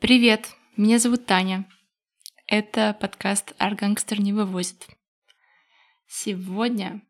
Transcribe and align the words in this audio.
Привет, 0.00 0.48
меня 0.78 0.98
зовут 0.98 1.26
Таня. 1.26 1.68
Это 2.46 2.96
подкаст 2.98 3.52
«Аргангстер 3.58 4.18
не 4.18 4.32
вывозит». 4.32 4.86
Сегодня 6.08 7.02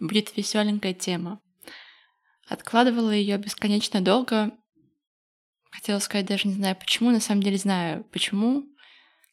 будет 0.00 0.34
веселенькая 0.34 0.94
тема. 0.94 1.38
Откладывала 2.48 3.10
ее 3.10 3.36
бесконечно 3.36 4.00
долго. 4.00 4.52
Хотела 5.70 5.98
сказать, 5.98 6.24
даже 6.24 6.48
не 6.48 6.54
знаю 6.54 6.76
почему, 6.76 7.10
на 7.10 7.20
самом 7.20 7.42
деле 7.42 7.58
знаю 7.58 8.04
почему. 8.04 8.64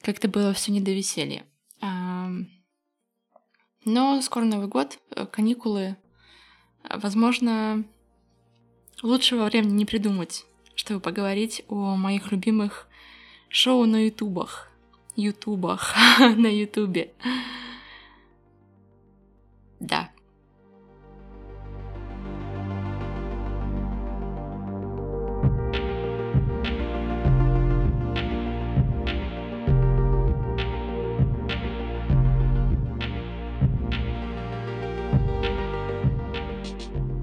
Как-то 0.01 0.27
было 0.27 0.51
все 0.51 0.73
не 0.73 0.81
до 0.81 0.91
веселья. 0.91 1.45
Но 3.85 4.21
скоро 4.21 4.43
Новый 4.43 4.67
год, 4.67 4.99
э, 5.11 5.25
каникулы. 5.27 5.95
Возможно, 6.89 7.85
лучшего 9.01 9.45
времени 9.45 9.71
не 9.71 9.85
придумать 9.85 10.43
чтобы 10.75 10.99
поговорить 10.99 11.63
о 11.67 11.95
моих 11.95 12.31
любимых 12.31 12.87
шоу 13.49 13.85
на 13.85 14.05
ютубах. 14.05 14.69
Ютубах. 15.15 15.95
на 16.19 16.47
ютубе. 16.47 17.11
Да. 19.79 20.09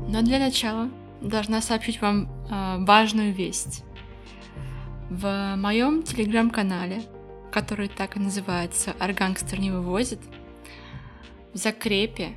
Но 0.09 0.21
для 0.21 0.39
начала 0.39 0.91
должна 1.23 1.63
сообщить 1.63 2.03
вам 2.03 2.29
важную 2.53 3.33
весть. 3.33 3.83
В 5.09 5.57
моем 5.57 6.03
телеграм-канале, 6.03 7.03
который 7.51 7.89
так 7.89 8.17
и 8.17 8.21
называется 8.21 8.95
«Аргангстер 8.99 9.59
не 9.59 9.71
вывозит», 9.71 10.21
в 11.55 11.57
закрепе 11.57 12.37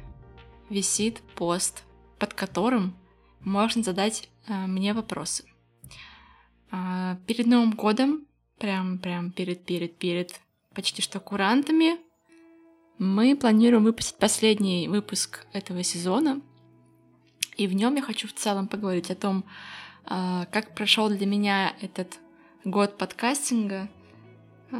висит 0.69 1.21
пост, 1.35 1.83
под 2.17 2.33
которым 2.33 2.95
можно 3.41 3.83
задать 3.83 4.29
э, 4.47 4.67
мне 4.67 4.93
вопросы. 4.93 5.45
Э, 6.71 7.17
перед 7.27 7.45
Новым 7.45 7.71
годом, 7.71 8.25
прям, 8.57 8.97
прям 8.99 9.31
перед, 9.31 9.65
перед, 9.65 9.97
перед 9.97 10.39
почти 10.73 11.01
что 11.01 11.19
курантами, 11.19 11.97
мы 12.97 13.35
планируем 13.35 13.83
выпустить 13.83 14.17
последний 14.17 14.87
выпуск 14.87 15.45
этого 15.53 15.83
сезона— 15.83 16.41
и 17.57 17.67
в 17.67 17.73
нем 17.73 17.95
я 17.95 18.01
хочу 18.01 18.27
в 18.27 18.33
целом 18.33 18.67
поговорить 18.67 19.11
о 19.11 19.15
том, 19.15 19.45
а, 19.45 19.84
как 20.07 20.75
прошел 20.75 21.09
для 21.09 21.25
меня 21.25 21.75
этот 21.81 22.19
год 22.63 22.97
подкастинга, 22.97 23.89
а, 24.71 24.77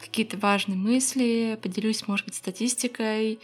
какие-то 0.00 0.36
важные 0.36 0.76
мысли, 0.76 1.58
поделюсь, 1.62 2.06
может 2.06 2.26
быть, 2.26 2.34
статистикой, 2.34 3.40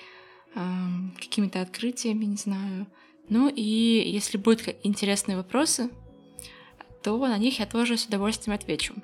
а, 0.54 0.88
какими-то 1.18 1.62
открытиями, 1.62 2.26
не 2.26 2.36
знаю. 2.36 2.86
Ну 3.28 3.48
и 3.48 3.62
если 3.62 4.38
будут 4.38 4.62
интересные 4.84 5.36
вопросы, 5.36 5.90
то 7.02 7.16
на 7.18 7.38
них 7.38 7.58
я 7.58 7.66
тоже 7.66 7.96
с 7.96 8.06
удовольствием 8.06 8.54
отвечу. 8.54 8.94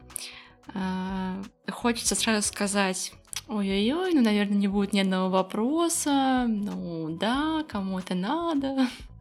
Хочется 1.70 2.14
сразу 2.14 2.47
сказать, 2.47 3.12
ой-ой-ой, 3.48 4.14
ну, 4.14 4.22
наверное, 4.22 4.56
не 4.56 4.66
будет 4.66 4.94
ни 4.94 5.00
одного 5.00 5.28
вопроса, 5.28 6.47
ну 6.48 7.16
да, 7.19 7.64
кому 7.69 7.98
это 7.98 8.14
надо. 8.14 8.88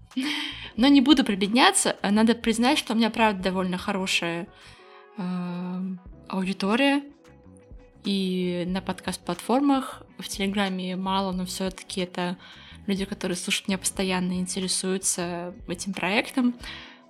Но 0.75 0.87
не 0.87 1.01
буду 1.01 1.23
прибедняться. 1.23 1.95
Надо 2.01 2.35
признать, 2.35 2.77
что 2.77 2.93
у 2.93 2.95
меня, 2.95 3.09
правда, 3.09 3.43
довольно 3.43 3.77
хорошая 3.77 4.47
э, 5.17 5.81
аудитория. 6.27 7.03
И 8.03 8.65
на 8.67 8.81
подкаст-платформах, 8.81 10.03
в 10.17 10.27
Телеграме 10.27 10.95
мало, 10.95 11.31
но 11.31 11.45
все 11.45 11.69
таки 11.69 12.01
это 12.01 12.37
люди, 12.85 13.05
которые 13.05 13.37
слушают 13.37 13.67
меня 13.69 13.77
постоянно 13.77 14.33
и 14.33 14.39
интересуются 14.39 15.53
этим 15.67 15.93
проектом. 15.93 16.55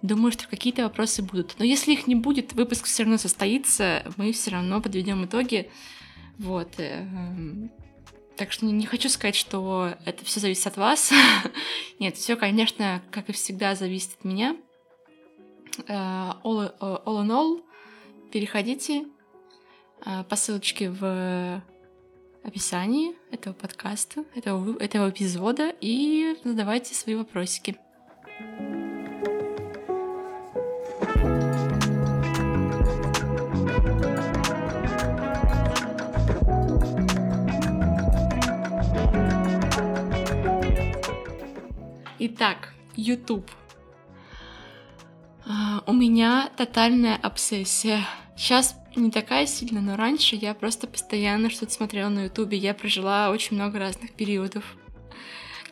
Думаю, 0.03 0.31
что 0.31 0.47
какие-то 0.47 0.84
вопросы 0.84 1.24
будут. 1.24 1.56
Но 1.58 1.66
если 1.66 1.94
их 1.94 2.08
не 2.08 2.16
будет, 2.16 2.53
выпуск 2.53 2.86
все 2.86 3.03
равно 3.03 3.18
состоится, 3.18 4.03
мы 4.18 4.34
все 4.34 4.52
равно 4.52 4.81
подведем 4.81 5.25
итоги. 5.25 5.72
Вот. 6.38 6.75
Э, 8.33 8.38
так 8.38 8.51
что 8.51 8.66
не 8.66 8.85
хочу 8.85 9.09
сказать, 9.09 9.35
что 9.35 9.94
это 10.05 10.25
все 10.25 10.39
зависит 10.39 10.67
от 10.67 10.77
вас. 10.77 11.11
Нет, 11.99 12.16
все, 12.16 12.35
конечно, 12.35 13.01
как 13.11 13.29
и 13.29 13.33
всегда, 13.33 13.75
зависит 13.75 14.11
от 14.19 14.25
меня. 14.25 14.55
Uh, 15.88 16.39
all, 16.44 16.71
uh, 16.79 17.03
all 17.03 17.25
in 17.25 17.31
all, 17.31 17.63
переходите 18.31 19.05
uh, 20.05 20.23
по 20.25 20.35
ссылочке 20.35 20.91
в 20.91 21.63
описании 22.44 23.16
этого 23.31 23.55
подкаста, 23.55 24.23
этого, 24.35 24.77
этого 24.79 25.09
эпизода 25.09 25.73
и 25.81 26.38
задавайте 26.44 26.94
свои 26.94 27.15
вопросики. 27.15 27.75
Итак, 42.25 42.69
YouTube. 42.95 43.51
Uh, 45.45 45.84
у 45.85 45.91
меня 45.91 46.50
тотальная 46.56 47.17
обсессия. 47.17 48.00
Сейчас 48.38 48.78
не 48.95 49.11
такая 49.11 49.45
сильная, 49.45 49.81
но 49.81 49.97
раньше 49.97 50.38
я 50.38 50.53
просто 50.53 50.88
постоянно 50.88 51.50
что-то 51.50 51.73
смотрела 51.73 52.07
на 52.07 52.23
Ютубе. 52.23 52.57
Я 52.57 52.73
прожила 52.73 53.29
очень 53.29 53.57
много 53.57 53.78
разных 53.78 54.13
периодов. 54.13 54.63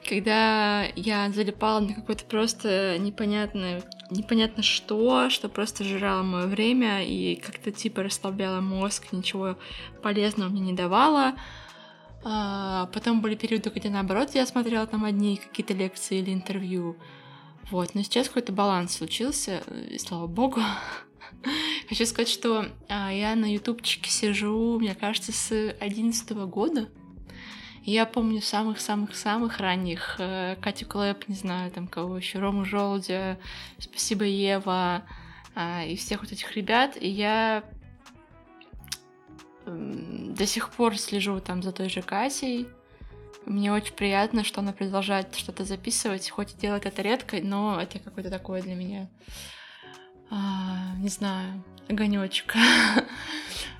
Когда 0.05 0.83
я 0.97 1.31
залипала 1.31 1.79
на 1.79 1.93
какое-то 1.93 2.25
просто 2.25 2.97
непонятное, 2.99 3.81
непонятно 4.09 4.61
что, 4.61 5.29
что 5.29 5.47
просто 5.47 5.85
жрало 5.85 6.23
мое 6.23 6.47
время 6.47 7.07
и 7.07 7.35
как-то 7.35 7.71
типа 7.71 8.03
расслабляло 8.03 8.59
мозг, 8.59 9.13
ничего 9.13 9.57
полезного 10.03 10.49
мне 10.49 10.59
не 10.59 10.73
давало. 10.73 11.33
А, 12.23 12.87
потом 12.93 13.21
были 13.21 13.35
периоды, 13.35 13.69
где 13.69 13.89
наоборот 13.89 14.31
я 14.33 14.45
смотрела 14.45 14.85
там 14.85 15.05
одни 15.05 15.37
какие-то 15.37 15.73
лекции 15.73 16.19
или 16.19 16.33
интервью. 16.33 16.97
Вот, 17.69 17.95
но 17.95 18.03
сейчас 18.03 18.27
какой-то 18.27 18.51
баланс 18.51 18.97
случился, 18.97 19.63
и 19.89 19.97
слава 19.97 20.27
богу. 20.27 20.61
Хочу 21.89 22.05
сказать, 22.05 22.29
что 22.29 22.67
а, 22.89 23.11
я 23.11 23.35
на 23.35 23.51
ютубчике 23.51 24.11
сижу, 24.11 24.77
мне 24.79 24.93
кажется, 24.93 25.31
с 25.31 25.75
одиннадцатого 25.79 26.45
года. 26.45 26.89
Я 27.83 28.05
помню 28.05 28.41
самых-самых-самых 28.41 29.57
ранних 29.57 30.17
э, 30.19 30.55
Катю 30.61 30.85
Клэп, 30.85 31.27
не 31.27 31.33
знаю, 31.33 31.71
там 31.71 31.87
кого 31.87 32.15
еще, 32.15 32.37
Рому 32.37 32.63
Желудя, 32.63 33.39
спасибо 33.79 34.23
Ева 34.23 35.01
э, 35.55 35.87
и 35.89 35.95
всех 35.95 36.21
вот 36.21 36.31
этих 36.31 36.55
ребят. 36.55 36.95
И 37.01 37.07
я 37.07 37.63
до 39.65 40.45
сих 40.45 40.69
пор 40.69 40.97
слежу 40.97 41.39
там 41.39 41.61
за 41.63 41.71
той 41.71 41.89
же 41.89 42.01
Катей. 42.01 42.67
Мне 43.45 43.71
очень 43.71 43.93
приятно, 43.93 44.43
что 44.43 44.61
она 44.61 44.71
продолжает 44.71 45.35
что-то 45.35 45.63
записывать, 45.63 46.29
хоть 46.29 46.53
и 46.53 46.57
делает 46.57 46.85
это 46.85 47.01
редко, 47.01 47.37
но 47.41 47.81
это 47.81 47.99
какое-то 47.99 48.29
такое 48.29 48.61
для 48.61 48.75
меня, 48.75 49.09
а, 50.29 50.95
не 50.97 51.09
знаю, 51.09 51.63
огонечек. 51.89 52.55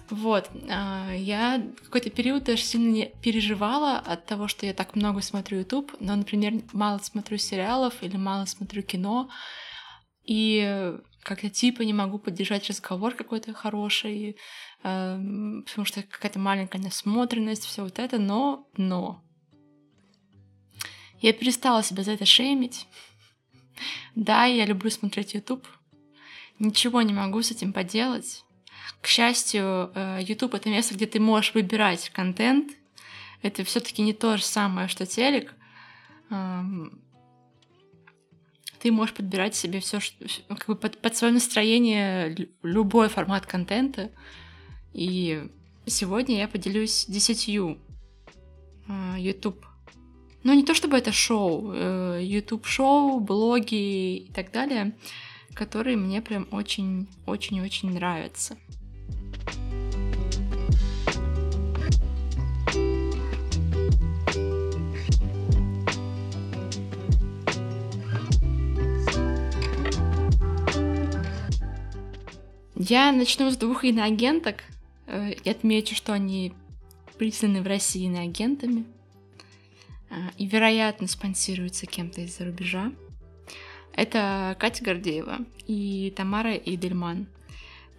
Вот, 0.10 0.50
а, 0.70 1.14
я 1.14 1.66
какой-то 1.86 2.10
период 2.10 2.44
даже 2.44 2.64
сильно 2.64 2.92
не 2.92 3.14
переживала 3.22 3.98
от 3.98 4.26
того, 4.26 4.50
что 4.50 4.66
я 4.66 4.74
так 4.74 4.94
много 4.98 5.22
смотрю 5.22 5.60
YouTube, 5.60 5.96
но, 6.02 6.18
например, 6.18 6.56
мало 6.74 6.98
смотрю 6.98 7.38
сериалов 7.38 7.94
или 8.02 8.18
мало 8.18 8.44
смотрю 8.44 8.82
кино, 8.82 9.30
и 10.26 10.98
как-то 11.22 11.50
типа 11.50 11.84
не 11.84 11.94
могу 11.94 12.20
поддержать 12.20 12.68
разговор 12.70 13.14
какой-то 13.14 13.54
хороший, 13.54 14.36
Эм, 14.84 15.64
потому 15.68 15.86
что 15.86 16.02
какая-то 16.02 16.40
маленькая 16.40 16.80
насмотренность, 16.80 17.66
все 17.66 17.84
вот 17.84 18.00
это, 18.00 18.18
но, 18.18 18.68
но. 18.78 19.24
Я 21.20 21.34
перестала 21.34 21.84
себя 21.84 22.04
за 22.04 22.14
это 22.14 22.26
шеймить. 22.26 22.88
Да, 24.16 24.46
я 24.46 24.66
люблю 24.66 24.90
смотреть 24.90 25.36
YouTube. 25.36 25.68
Ничего 26.58 27.02
не 27.04 27.14
могу 27.14 27.42
с 27.42 27.52
этим 27.52 27.74
поделать. 27.74 28.44
К 29.02 29.08
счастью, 29.08 29.92
э, 29.94 30.20
YouTube 30.22 30.56
это 30.56 30.70
место, 30.70 30.96
где 30.96 31.06
ты 31.06 31.20
можешь 31.20 31.54
выбирать 31.54 32.10
контент. 32.10 32.72
Это 33.44 33.64
все-таки 33.64 34.02
не 34.02 34.14
то 34.14 34.38
же 34.38 34.44
самое, 34.44 34.88
что 34.88 35.06
телек. 35.06 35.54
Ты 38.82 38.92
можешь 38.92 39.14
подбирать 39.14 39.56
себе 39.56 39.80
все, 39.80 40.00
как 40.48 40.66
бы 40.68 40.76
под, 40.76 40.98
под 40.98 41.16
свое 41.16 41.34
настроение 41.34 42.36
любой 42.64 43.10
формат 43.10 43.46
контента. 43.46 44.10
И 44.94 45.48
сегодня 45.86 46.40
я 46.40 46.48
поделюсь 46.48 47.06
десятью 47.08 47.78
а, 48.88 49.18
YouTube. 49.20 49.66
Ну, 50.44 50.54
не 50.54 50.64
то 50.64 50.74
чтобы 50.74 50.98
это 50.98 51.12
шоу, 51.12 51.72
э, 51.72 52.22
YouTube-шоу, 52.24 53.20
блоги 53.20 54.16
и 54.18 54.32
так 54.34 54.52
далее, 54.52 54.94
которые 55.54 55.98
мне 55.98 56.20
прям 56.22 56.48
очень-очень-очень 56.52 57.92
нравятся. 57.92 58.58
Я 72.84 73.12
начну 73.12 73.52
с 73.52 73.58
двух 73.58 73.84
иноагенток. 73.84 74.64
Э, 75.06 75.34
я 75.44 75.52
отмечу, 75.52 75.94
что 75.94 76.14
они 76.14 76.52
признаны 77.20 77.62
в 77.62 77.68
России 77.68 78.08
иноагентами 78.08 78.86
э, 80.10 80.16
и, 80.40 80.48
вероятно, 80.48 81.06
спонсируются 81.06 81.86
кем-то 81.86 82.22
из-за 82.22 82.46
рубежа. 82.46 82.92
Это 83.94 84.58
Катя 84.60 84.84
Гордеева 84.84 85.46
и 85.68 86.12
Тамара 86.16 86.54
Эйдельман. 86.56 87.28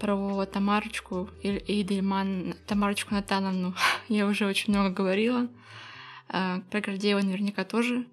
Про 0.00 0.46
Тамарочку 0.46 1.31
Эйдельман, 1.44 2.56
Тамарочку 2.67 3.14
Натановну 3.14 3.76
я 4.08 4.26
уже 4.26 4.46
очень 4.46 4.73
много 4.73 4.90
говорила. 4.90 5.46
Э, 6.28 6.61
про 6.73 6.81
Гордеева 6.81 7.20
наверняка 7.20 7.62
тоже. 7.62 8.05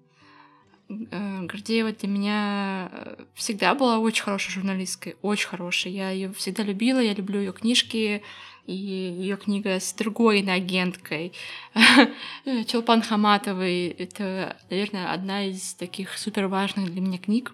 Э, 0.90 1.42
Гордеева 1.46 1.92
для 1.92 2.08
меня 2.08 2.90
э, 2.92 3.24
всегда 3.34 3.74
была 3.74 3.98
очень 3.98 4.24
хорошей 4.24 4.50
журналисткой, 4.50 5.16
очень 5.22 5.48
хорошей. 5.48 5.92
Я 5.92 6.10
ее 6.10 6.32
всегда 6.32 6.64
любила, 6.64 6.98
я 6.98 7.14
люблю 7.14 7.38
ее 7.38 7.52
книжки, 7.52 8.22
и 8.66 8.74
ее 8.74 9.36
книга 9.36 9.78
с 9.78 9.92
другой 9.92 10.40
иноагенткой 10.40 11.32
Челпан 12.66 13.02
Хаматовой. 13.02 13.88
Это, 13.88 14.56
наверное, 14.68 15.12
одна 15.12 15.46
из 15.46 15.74
таких 15.74 16.18
супер 16.18 16.46
важных 16.46 16.90
для 16.92 17.00
меня 17.00 17.18
книг. 17.18 17.52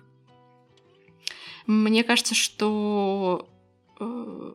Мне 1.66 2.04
кажется, 2.04 2.34
что 2.34 3.48
э, 4.00 4.52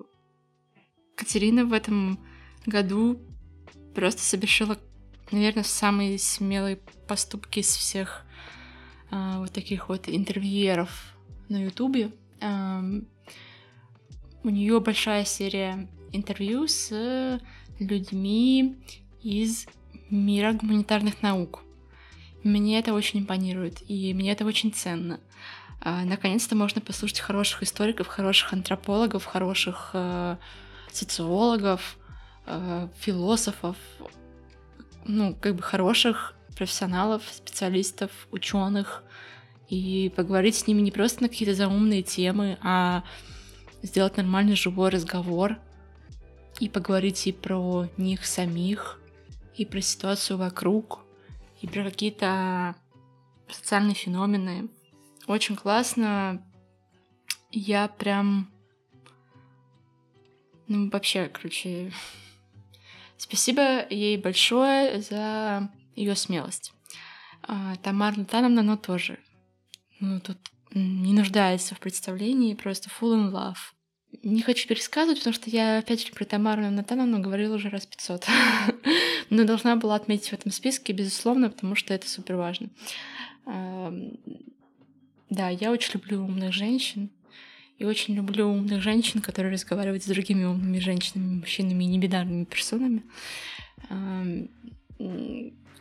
Катерина 1.16 1.66
в 1.66 1.74
этом 1.74 2.20
году 2.66 3.20
просто 3.94 4.22
совершила, 4.22 4.78
наверное, 5.30 5.64
самые 5.64 6.18
смелые 6.18 6.78
поступки 7.08 7.60
из 7.60 7.76
всех 7.76 8.26
а, 9.12 9.40
вот 9.40 9.52
таких 9.52 9.90
вот 9.90 10.08
интервьюеров 10.08 11.16
на 11.50 11.64
Ютубе. 11.64 12.12
У 14.44 14.50
нее 14.50 14.80
большая 14.80 15.24
серия 15.26 15.88
интервью 16.12 16.68
с 16.68 17.40
людьми 17.78 18.78
из 19.22 19.68
мира 20.10 20.54
гуманитарных 20.54 21.22
наук. 21.22 21.62
Мне 22.44 22.80
это 22.80 22.94
очень 22.94 23.20
импонирует, 23.20 23.84
и 23.88 24.14
мне 24.14 24.32
это 24.32 24.46
очень 24.46 24.74
ценно. 24.74 25.20
А, 25.80 26.04
наконец-то 26.04 26.56
можно 26.56 26.82
послушать 26.82 27.20
хороших 27.20 27.64
историков, 27.64 28.08
хороших 28.08 28.54
антропологов, 28.54 29.26
хороших 29.26 29.92
э, 29.94 30.38
социологов, 30.92 31.98
э, 32.46 32.88
философов, 33.00 33.78
ну, 35.06 35.36
как 35.36 35.56
бы 35.56 35.64
хороших 35.64 36.36
профессионалов, 36.56 37.24
специалистов, 37.32 38.12
ученых, 38.32 39.04
и 39.70 40.12
поговорить 40.16 40.56
с 40.56 40.68
ними 40.68 40.82
не 40.82 40.92
просто 40.92 41.24
на 41.24 41.30
какие-то 41.30 41.56
заумные 41.56 42.04
темы, 42.04 42.58
а 42.62 43.04
сделать 43.82 44.18
нормальный 44.18 44.56
живой 44.56 44.90
разговор 44.90 45.58
и 46.60 46.68
поговорить 46.68 47.26
и 47.28 47.32
про 47.32 47.88
них 47.98 48.26
самих, 48.26 49.00
и 49.56 49.66
про 49.66 49.82
ситуацию 49.82 50.38
вокруг, 50.38 51.00
и 51.62 51.68
про 51.68 51.86
какие-то 51.86 52.76
социальные 53.50 53.96
феномены. 53.96 54.70
Очень 55.28 55.56
классно. 55.56 56.46
Я 57.52 57.88
прям... 57.88 58.52
Ну, 60.68 60.90
вообще, 60.90 61.28
короче, 61.28 61.92
спасибо 63.18 63.88
ей 63.90 64.18
большое 64.18 65.02
за 65.02 65.70
ее 65.96 66.16
смелость. 66.16 66.74
А, 67.44 67.76
Тамара 67.78 68.18
Натановна, 68.18 68.64
но 68.64 68.78
тоже. 68.78 69.20
Ну, 70.00 70.20
тут 70.20 70.38
не 70.74 71.14
нуждается 71.14 71.76
в 71.76 71.80
представлении, 71.80 72.56
просто 72.56 72.90
full 72.90 73.16
in 73.16 73.32
love. 73.32 73.58
Не 74.24 74.42
хочу 74.42 74.68
пересказывать, 74.68 75.20
потому 75.20 75.34
что 75.34 75.50
я, 75.50 75.80
опять 75.80 76.06
же, 76.06 76.14
про 76.14 76.26
Тамару 76.26 76.70
Натановну 76.70 77.20
говорила 77.20 77.56
уже 77.56 77.70
раз 77.70 77.86
500. 77.86 78.28
Но 79.30 79.46
должна 79.46 79.78
была 79.78 79.96
отметить 79.96 80.30
в 80.30 80.34
этом 80.34 80.52
списке, 80.52 80.92
безусловно, 80.92 81.50
потому 81.50 81.76
что 81.76 81.94
это 81.94 82.10
супер 82.10 82.36
важно. 82.36 82.70
Да, 83.46 85.50
я 85.50 85.72
очень 85.72 85.94
люблю 85.94 86.24
умных 86.24 86.54
женщин. 86.54 87.10
И 87.78 87.86
очень 87.86 88.14
люблю 88.14 88.48
умных 88.48 88.82
женщин, 88.82 89.22
которые 89.22 89.54
разговаривают 89.54 90.04
с 90.04 90.08
другими 90.08 90.44
умными 90.44 90.78
женщинами, 90.78 91.40
мужчинами 91.40 91.86
и 91.86 91.88
небинарными 91.88 92.44
персонами. 92.44 93.02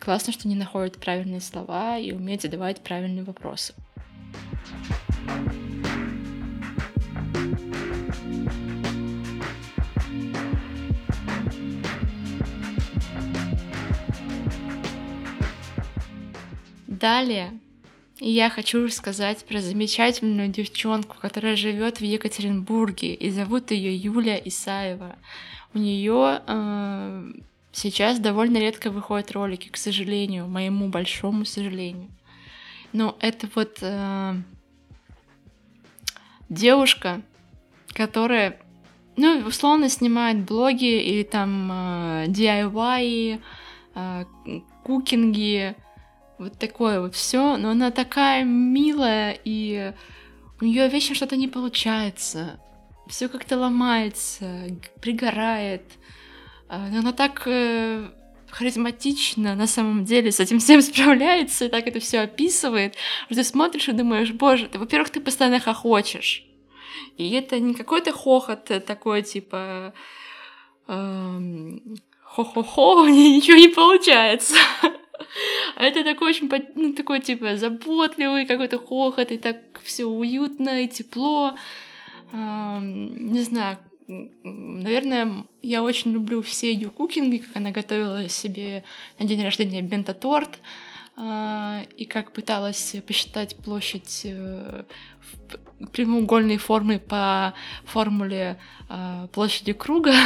Классно, 0.00 0.32
что 0.32 0.48
они 0.48 0.56
находят 0.56 0.96
правильные 0.96 1.42
слова 1.42 1.98
и 1.98 2.12
умеют 2.12 2.42
задавать 2.42 2.80
правильные 2.80 3.22
вопросы. 3.22 3.74
Далее 16.86 17.58
я 18.18 18.50
хочу 18.50 18.84
рассказать 18.84 19.44
про 19.44 19.60
замечательную 19.60 20.48
девчонку, 20.48 21.16
которая 21.20 21.56
живет 21.56 22.00
в 22.00 22.04
Екатеринбурге, 22.04 23.14
и 23.14 23.30
зовут 23.30 23.70
ее 23.70 23.94
Юлия 23.94 24.40
Исаева. 24.44 25.16
У 25.72 25.78
нее 25.78 26.42
э, 26.46 27.32
Сейчас 27.72 28.18
довольно 28.18 28.58
редко 28.58 28.90
выходят 28.90 29.30
ролики, 29.32 29.68
к 29.68 29.76
сожалению, 29.76 30.48
моему 30.48 30.88
большому 30.88 31.44
сожалению. 31.44 32.10
Но 32.92 33.16
это 33.20 33.48
вот 33.54 33.78
э, 33.80 34.34
девушка, 36.48 37.22
которая, 37.92 38.60
ну, 39.16 39.44
условно 39.46 39.88
снимает 39.88 40.44
блоги 40.44 41.00
или 41.00 41.22
там 41.22 41.70
э, 41.70 42.26
DIY, 42.26 43.40
э, 43.94 44.24
кукинги, 44.82 45.76
вот 46.38 46.58
такое 46.58 47.00
вот 47.00 47.14
все, 47.14 47.56
но 47.56 47.70
она 47.70 47.92
такая 47.92 48.44
милая, 48.44 49.38
и 49.44 49.92
у 50.60 50.64
нее 50.64 50.88
вечно 50.88 51.14
что-то 51.14 51.36
не 51.36 51.46
получается, 51.46 52.58
все 53.06 53.28
как-то 53.28 53.58
ломается, 53.58 54.66
пригорает. 55.00 55.82
А, 56.70 56.86
она 56.86 57.12
так 57.12 57.42
э, 57.46 58.08
харизматично 58.48 59.56
на 59.56 59.66
самом 59.66 60.04
деле 60.04 60.30
с 60.30 60.38
этим 60.38 60.60
всем 60.60 60.80
справляется 60.82 61.64
и 61.64 61.68
так 61.68 61.88
это 61.88 61.98
все 61.98 62.20
описывает, 62.20 62.94
что 63.26 63.34
ты 63.34 63.44
смотришь 63.44 63.88
и 63.88 63.92
думаешь, 63.92 64.30
боже, 64.30 64.68
ты, 64.68 64.78
во-первых, 64.78 65.10
ты 65.10 65.20
постоянно 65.20 65.58
хохочешь. 65.58 66.44
И 67.16 67.32
это 67.32 67.58
не 67.58 67.74
какой-то 67.74 68.12
хохот 68.12 68.70
э, 68.70 68.78
такой, 68.78 69.22
типа, 69.22 69.92
эм, 70.86 71.96
хо-хо-хо, 72.22 73.02
мне 73.08 73.36
ничего 73.36 73.56
не 73.56 73.68
получается. 73.68 74.54
А 75.76 75.84
это 75.84 76.02
такой 76.02 76.30
очень, 76.30 76.50
ну, 76.74 76.92
такой, 76.94 77.20
типа, 77.20 77.56
заботливый 77.56 78.46
какой-то 78.46 78.78
хохот, 78.78 79.30
и 79.30 79.38
так 79.38 79.58
все 79.84 80.06
уютно 80.06 80.82
и 80.82 80.88
тепло. 80.88 81.54
Эм, 82.32 83.32
не 83.32 83.42
знаю, 83.42 83.78
наверное, 84.42 85.44
я 85.62 85.82
очень 85.82 86.12
люблю 86.12 86.42
все 86.42 86.72
ее 86.72 86.90
кукинги, 86.90 87.38
как 87.38 87.56
она 87.56 87.70
готовила 87.70 88.28
себе 88.28 88.84
на 89.18 89.26
день 89.26 89.42
рождения 89.42 89.82
бента-торт, 89.82 90.58
а, 91.16 91.82
и 91.96 92.04
как 92.04 92.32
пыталась 92.32 92.96
посчитать 93.06 93.56
площадь 93.56 94.22
э, 94.24 94.84
прямоугольной 95.92 96.56
формы 96.56 96.98
по 96.98 97.54
формуле 97.84 98.58
а, 98.88 99.28
площади 99.28 99.72
круга. 99.72 100.12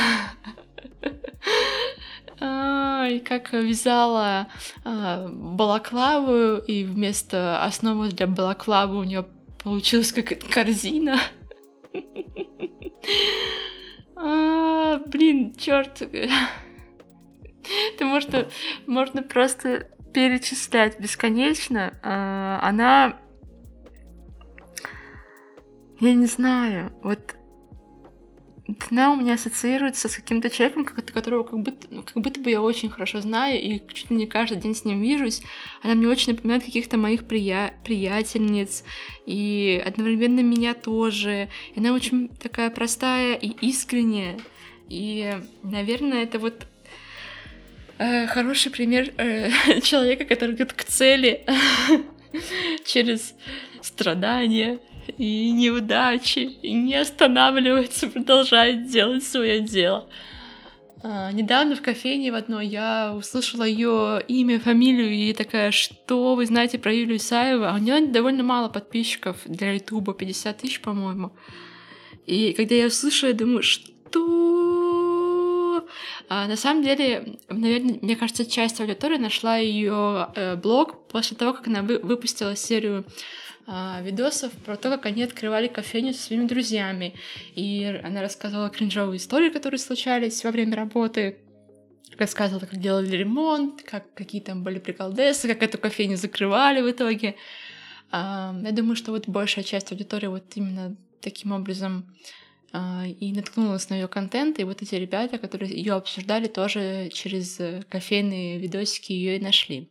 А, 2.41 3.07
и 3.09 3.21
как 3.21 3.53
вязала 3.53 4.49
балаклаву, 4.85 6.57
и 6.57 6.83
вместо 6.83 7.62
основы 7.62 8.09
для 8.09 8.26
балаклавы 8.26 8.99
у 8.99 9.05
нее 9.05 9.25
получилась 9.62 10.12
какая-то 10.12 10.45
корзина. 10.49 11.21
А, 14.26 15.00
блин, 15.07 15.54
черт. 15.54 16.00
Это 16.00 18.04
можно, 18.04 18.49
можно 18.87 19.23
просто 19.23 19.88
перечислять 20.14 20.99
бесконечно. 20.99 21.93
А, 22.02 22.59
она... 22.62 23.19
Я 26.00 26.14
не 26.14 26.26
знаю, 26.26 26.90
вот 27.02 27.37
она 28.90 29.12
у 29.12 29.16
меня 29.16 29.35
ассоциируется 29.35 30.09
с 30.09 30.16
каким-то 30.16 30.49
человеком, 30.49 30.87
которого 30.87 31.42
как 31.42 31.61
будто, 31.61 31.87
ну, 31.90 32.02
как 32.02 32.16
будто 32.16 32.40
бы 32.40 32.50
я 32.50 32.62
очень 32.62 32.88
хорошо 32.88 33.21
знаю 33.21 33.61
и 33.61 33.80
чуть 33.92 34.11
ли 34.11 34.16
не 34.16 34.26
каждый 34.26 34.56
день 34.56 34.75
с 34.75 34.85
ним 34.85 35.02
вижусь. 35.02 35.42
Она 35.83 35.94
мне 35.94 36.09
очень 36.09 36.33
напоминает 36.33 36.64
каких-то 36.64 36.97
моих 36.97 37.25
прия... 37.25 37.75
приятельниц 37.85 38.85
и 39.26 39.83
одновременно 39.85 40.40
меня 40.40 40.73
тоже. 40.73 41.50
И 41.75 41.80
она 41.80 41.92
очень 41.92 42.28
такая 42.28 42.71
простая 42.71 43.35
и 43.35 43.49
искренняя. 43.49 44.38
И, 44.88 45.35
наверное, 45.62 46.23
это 46.23 46.38
вот 46.38 46.66
э, 47.99 48.26
хороший 48.28 48.73
пример 48.73 49.12
э, 49.18 49.80
человека, 49.83 50.25
который 50.25 50.54
идет 50.54 50.73
к 50.73 50.85
цели 50.85 51.44
через 52.87 53.35
страдания 53.83 54.78
и 55.19 55.51
неудачи, 55.51 56.39
и 56.63 56.73
не 56.73 56.95
останавливается, 56.97 58.09
продолжает 58.09 58.87
делать 58.87 59.25
свое 59.25 59.61
дело. 59.61 60.09
А, 61.07 61.31
недавно 61.33 61.77
в 61.77 61.83
кофейне 61.83 62.33
в 62.33 62.35
одной 62.35 62.67
я 62.67 63.15
услышала 63.15 63.65
ее 63.65 64.23
имя, 64.27 64.59
фамилию, 64.59 65.13
и 65.13 65.35
такая, 65.35 65.71
что 65.71 66.35
вы 66.35 66.47
знаете 66.47 66.79
про 66.79 66.95
Юлию 66.95 67.19
Исаева? 67.19 67.71
А 67.71 67.75
у 67.75 67.79
нее 67.79 68.07
довольно 68.07 68.43
мало 68.43 68.71
подписчиков 68.71 69.37
для 69.45 69.73
Ютуба, 69.73 70.15
50 70.15 70.57
тысяч, 70.57 70.81
по-моему. 70.81 71.33
И 72.25 72.55
когда 72.55 72.75
я 72.75 72.87
услышала, 72.87 73.29
я 73.31 73.37
думаю, 73.37 73.63
что... 73.63 73.95
А, 76.31 76.47
на 76.49 76.57
самом 76.57 76.83
деле, 76.83 77.39
наверное, 77.51 77.99
мне 78.01 78.17
кажется, 78.17 78.47
часть 78.47 78.81
аудитории 78.81 79.19
нашла 79.19 79.59
ее 79.59 80.31
э, 80.35 80.57
блог 80.57 81.07
после 81.09 81.37
того, 81.37 81.53
как 81.53 81.67
она 81.67 81.83
вы, 81.83 81.99
выпустила 81.99 82.57
серию 82.57 83.05
видосов 83.66 84.52
про 84.52 84.76
то, 84.76 84.90
как 84.90 85.06
они 85.06 85.23
открывали 85.23 85.68
кофейню 85.68 86.12
со 86.12 86.23
своими 86.23 86.47
друзьями. 86.47 87.14
И 87.54 88.00
она 88.04 88.21
рассказывала 88.21 88.68
кринжовые 88.71 89.18
истории, 89.18 89.50
которые 89.50 89.78
случались 89.78 90.44
во 90.44 90.50
время 90.50 90.76
работы, 90.76 91.38
рассказывала, 92.18 92.66
как 92.66 92.78
делали 92.78 93.16
ремонт, 93.16 93.83
как 93.83 94.12
какие 94.14 94.40
там 94.40 94.62
были 94.62 94.78
приколдесы, 94.78 95.49
как 95.49 95.62
эту 95.62 95.78
кофейню 95.78 96.16
закрывали 96.16 96.80
в 96.80 96.90
итоге. 96.90 97.37
А, 98.11 98.54
я 98.62 98.73
думаю, 98.73 98.97
что 98.97 99.12
вот 99.12 99.28
большая 99.28 99.64
часть 99.64 99.90
аудитории 99.92 100.26
вот 100.26 100.44
именно 100.54 100.97
таким 101.21 101.52
образом 101.52 102.14
а, 102.73 103.04
и 103.06 103.33
наткнулась 103.33 103.88
на 103.90 103.94
ее 103.94 104.09
контент, 104.09 104.59
и 104.59 104.64
вот 104.64 104.83
эти 104.83 104.94
ребята, 104.94 105.38
которые 105.38 105.73
ее 105.73 105.94
обсуждали, 105.94 106.47
тоже 106.47 107.09
через 107.12 107.61
кофейные 107.88 108.59
видосики 108.59 109.12
ее 109.12 109.37
и 109.37 109.40
нашли. 109.40 109.90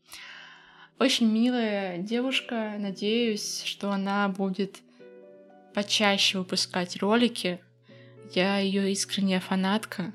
Очень 0.99 1.31
милая 1.31 1.97
девушка. 1.97 2.75
Надеюсь, 2.77 3.63
что 3.65 3.91
она 3.91 4.27
будет 4.29 4.77
почаще 5.73 6.37
выпускать 6.37 6.97
ролики. 6.97 7.59
Я 8.33 8.59
ее 8.59 8.91
искренняя 8.91 9.39
фанатка. 9.39 10.13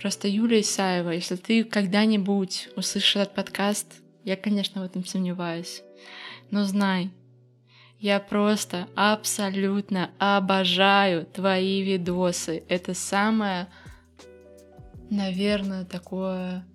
Просто 0.00 0.26
Юлия 0.26 0.62
Исаева, 0.62 1.10
если 1.10 1.36
ты 1.36 1.62
когда-нибудь 1.62 2.70
услышишь 2.74 3.16
этот 3.16 3.34
подкаст, 3.34 3.86
я, 4.24 4.36
конечно, 4.36 4.80
в 4.80 4.84
этом 4.84 5.04
сомневаюсь. 5.04 5.82
Но 6.50 6.64
знай, 6.64 7.10
я 8.00 8.18
просто 8.18 8.88
абсолютно 8.96 10.10
обожаю 10.18 11.24
твои 11.26 11.82
видосы. 11.82 12.64
Это 12.68 12.94
самое, 12.94 13.68
наверное, 15.08 15.84
такое 15.84 16.66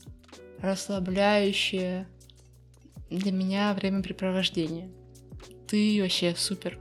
расслабляющее, 0.60 2.08
для 3.10 3.32
меня 3.32 3.74
времяпрепровождение. 3.74 4.90
Ты 5.68 6.00
вообще 6.02 6.34
супер. 6.36 6.78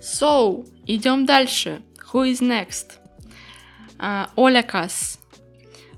So, 0.00 0.66
идем 0.86 1.26
дальше. 1.26 1.82
Who 2.12 2.30
is 2.30 2.40
next? 2.40 2.98
Uh, 3.98 4.28
Оля 4.36 4.62
Касс. 4.62 5.18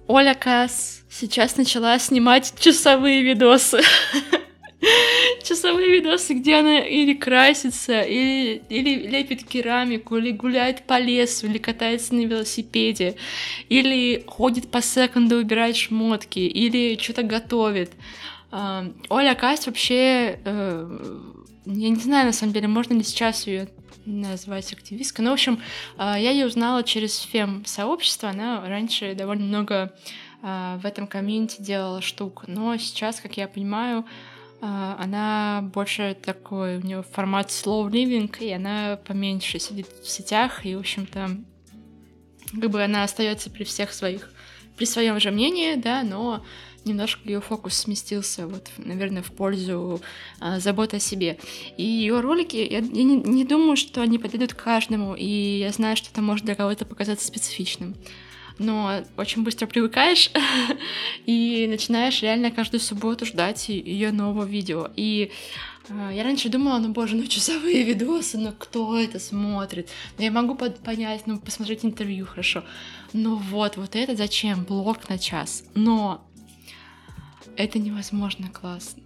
Оля 0.07 0.35
Касс 0.35 1.03
сейчас 1.11 1.57
начала 1.57 1.99
снимать 1.99 2.55
часовые 2.59 3.23
видосы. 3.23 3.81
часовые 5.43 5.91
видосы, 5.91 6.35
где 6.35 6.57
она 6.57 6.81
или 6.81 7.15
красится, 7.15 8.03
или, 8.03 8.63
или 8.69 9.07
лепит 9.09 9.45
керамику, 9.45 10.17
или 10.17 10.33
гуляет 10.33 10.83
по 10.87 10.99
лесу, 10.99 11.47
или 11.47 11.59
катается 11.59 12.15
на 12.15 12.25
велосипеде, 12.25 13.17
или 13.69 14.25
ходит 14.27 14.71
по 14.71 14.83
секунду, 14.83 15.37
убирает 15.37 15.77
шмотки, 15.77 16.39
или 16.39 16.99
что-то 17.01 17.23
готовит. 17.23 17.93
А, 18.51 18.87
Оля 19.09 19.35
Касть 19.35 19.67
вообще, 19.67 20.39
э, 20.45 21.19
я 21.67 21.89
не 21.89 21.97
знаю, 21.97 22.27
на 22.27 22.33
самом 22.33 22.53
деле, 22.53 22.69
можно 22.69 22.95
ли 22.95 23.03
сейчас 23.03 23.47
ее 23.47 23.69
назвать 24.07 24.73
активисткой. 24.73 25.25
Но, 25.25 25.33
в 25.33 25.35
общем, 25.35 25.61
а, 25.97 26.19
я 26.19 26.31
ее 26.31 26.47
узнала 26.47 26.83
через 26.83 27.19
фем-сообщество. 27.19 28.29
Она 28.29 28.67
раньше 28.67 29.15
довольно 29.15 29.45
много 29.45 29.95
а, 30.43 30.79
в 30.79 30.87
этом 30.87 31.07
комьюнити 31.07 31.61
делала 31.61 32.01
штук. 32.01 32.45
Но 32.47 32.77
сейчас, 32.77 33.21
как 33.21 33.37
я 33.37 33.49
понимаю, 33.49 34.05
она 34.99 35.69
больше 35.75 36.17
такой, 36.21 36.79
у 36.79 36.81
нее 36.81 37.03
формат 37.03 37.49
slow 37.49 37.91
living, 37.91 38.35
и 38.41 38.53
она 38.53 38.99
поменьше 39.07 39.59
сидит 39.59 39.87
в 40.03 40.09
сетях, 40.09 40.65
и, 40.65 40.75
в 40.75 40.81
общем-то, 40.81 41.37
как 42.61 42.71
бы 42.71 42.83
она 42.83 43.05
остается 43.05 43.51
при 43.51 43.65
всех 43.65 43.93
своих, 43.93 44.31
при 44.77 44.85
своем 44.85 45.21
же 45.21 45.31
мнении, 45.31 45.75
да, 45.75 46.03
но 46.03 46.45
немножко 46.85 47.29
ее 47.29 47.41
фокус 47.41 47.75
сместился, 47.75 48.47
вот, 48.47 48.71
наверное, 48.79 49.23
в 49.23 49.33
пользу 49.33 50.01
а, 50.41 50.61
заботы 50.61 50.97
о 50.97 51.01
себе. 51.01 51.39
И 51.77 51.83
ее 51.83 52.21
ролики, 52.21 52.57
я, 52.57 52.79
я 52.79 52.81
не, 52.81 53.17
не 53.17 53.45
думаю, 53.45 53.77
что 53.77 54.03
они 54.03 54.19
подойдут 54.19 54.55
каждому, 54.55 55.15
и 55.15 55.59
я 55.59 55.73
знаю, 55.73 55.97
что 55.97 56.11
это 56.11 56.23
может 56.23 56.45
для 56.45 56.55
кого-то 56.55 56.85
показаться 56.85 57.27
специфичным 57.27 57.97
но 58.59 59.03
очень 59.17 59.43
быстро 59.43 59.67
привыкаешь 59.67 60.31
и 61.27 61.67
начинаешь 61.69 62.23
реально 62.23 62.51
каждую 62.51 62.81
субботу 62.81 63.27
ждать 63.27 63.69
ее 63.69 64.13
нового 64.13 64.45
видео. 64.45 64.91
И 64.97 65.31
э, 65.89 66.11
я 66.15 66.25
раньше 66.25 66.49
думала, 66.49 66.79
ну 66.79 66.89
боже, 66.89 67.17
ну 67.17 67.27
часовые 67.27 67.83
видосы, 67.83 68.39
ну 68.39 68.53
кто 68.59 68.99
это 68.99 69.19
смотрит? 69.19 69.89
Ну, 70.19 70.25
я 70.25 70.31
могу 70.31 70.55
под 70.55 70.79
понять, 70.79 71.27
ну 71.27 71.39
посмотреть 71.39 71.85
интервью 71.85 72.27
хорошо. 72.27 72.65
Ну 73.13 73.37
вот, 73.37 73.77
вот 73.77 73.95
это 73.97 74.17
зачем? 74.17 74.65
Блог 74.65 75.09
на 75.09 75.19
час. 75.19 75.65
Но 75.75 76.27
это 77.57 77.79
невозможно 77.79 78.49
классно. 78.49 79.03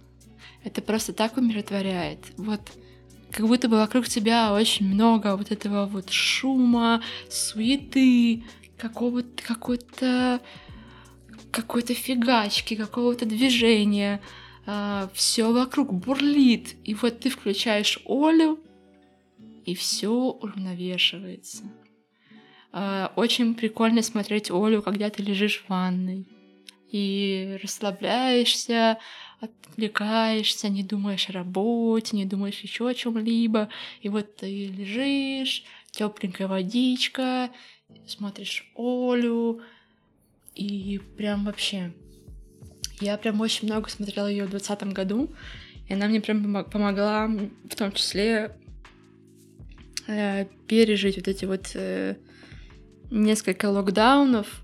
Это 0.63 0.81
просто 0.81 1.13
так 1.13 1.37
умиротворяет. 1.37 2.19
Вот 2.37 2.61
как 3.31 3.47
будто 3.47 3.67
бы 3.69 3.77
вокруг 3.77 4.07
тебя 4.07 4.53
очень 4.53 4.85
много 4.85 5.35
вот 5.35 5.51
этого 5.51 5.85
вот 5.85 6.09
шума, 6.09 7.01
суеты, 7.29 8.43
какого-то 8.81 9.43
какой-то 9.43 10.41
какой-то 11.51 11.93
фигачки, 11.93 12.75
какого-то 12.75 13.25
движения. 13.25 14.21
А, 14.65 15.09
все 15.13 15.51
вокруг 15.51 15.93
бурлит. 15.93 16.75
И 16.83 16.95
вот 16.95 17.19
ты 17.19 17.29
включаешь 17.29 17.99
Олю, 18.05 18.59
и 19.65 19.75
все 19.75 20.11
уравновешивается. 20.11 21.63
А, 22.71 23.11
очень 23.15 23.53
прикольно 23.53 24.01
смотреть 24.01 24.49
Олю, 24.49 24.81
когда 24.81 25.09
ты 25.09 25.21
лежишь 25.21 25.63
в 25.63 25.69
ванной 25.69 26.25
и 26.91 27.57
расслабляешься, 27.63 28.97
отвлекаешься, 29.39 30.69
не 30.69 30.83
думаешь 30.83 31.29
о 31.29 31.33
работе, 31.33 32.17
не 32.17 32.25
думаешь 32.25 32.59
еще 32.59 32.87
о 32.87 32.93
чем-либо. 32.93 33.69
И 34.01 34.09
вот 34.09 34.35
ты 34.37 34.67
лежишь, 34.67 35.63
тепленькая 35.91 36.47
водичка, 36.47 37.49
смотришь 38.07 38.71
Олю, 38.75 39.61
и 40.55 40.99
прям 41.17 41.45
вообще... 41.45 41.93
Я 42.99 43.17
прям 43.17 43.41
очень 43.41 43.67
много 43.67 43.89
смотрела 43.89 44.27
ее 44.27 44.45
в 44.45 44.51
двадцатом 44.51 44.93
году, 44.93 45.33
и 45.87 45.93
она 45.93 46.07
мне 46.07 46.21
прям 46.21 46.63
помогла, 46.65 47.27
в 47.27 47.75
том 47.75 47.91
числе, 47.93 48.55
э, 50.07 50.45
пережить 50.67 51.15
вот 51.15 51.27
эти 51.27 51.45
вот 51.45 51.71
э, 51.73 52.17
несколько 53.09 53.71
локдаунов. 53.71 54.63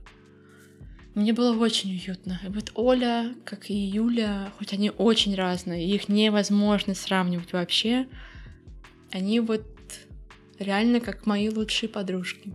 Мне 1.15 1.33
было 1.33 1.57
очень 1.57 1.93
уютно. 1.93 2.39
И 2.45 2.49
вот 2.49 2.71
Оля, 2.75 3.33
как 3.43 3.71
и 3.71 3.73
Юля, 3.73 4.51
хоть 4.59 4.71
они 4.71 4.91
очень 4.91 5.33
разные, 5.33 5.89
их 5.89 6.07
невозможно 6.07 6.93
сравнивать 6.93 7.53
вообще, 7.53 8.07
они 9.11 9.39
вот 9.39 9.65
реально 10.59 10.99
как 10.99 11.25
мои 11.25 11.49
лучшие 11.49 11.89
подружки. 11.89 12.53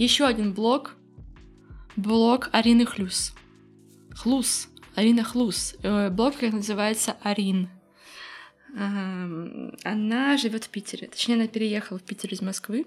Еще 0.00 0.24
один 0.24 0.54
блог. 0.54 0.96
Блог 1.94 2.48
Арины 2.52 2.86
Хлюс. 2.86 3.34
Хлус. 4.16 4.70
Арина 4.94 5.22
Хлус. 5.22 5.74
Э, 5.82 6.08
блог 6.08 6.40
называется 6.40 7.18
Арин. 7.22 7.68
она 8.74 10.38
живет 10.38 10.64
в 10.64 10.70
Питере. 10.70 11.06
Точнее, 11.08 11.34
она 11.34 11.48
переехала 11.48 11.98
в 11.98 12.02
Питер 12.02 12.32
из 12.32 12.40
Москвы. 12.40 12.86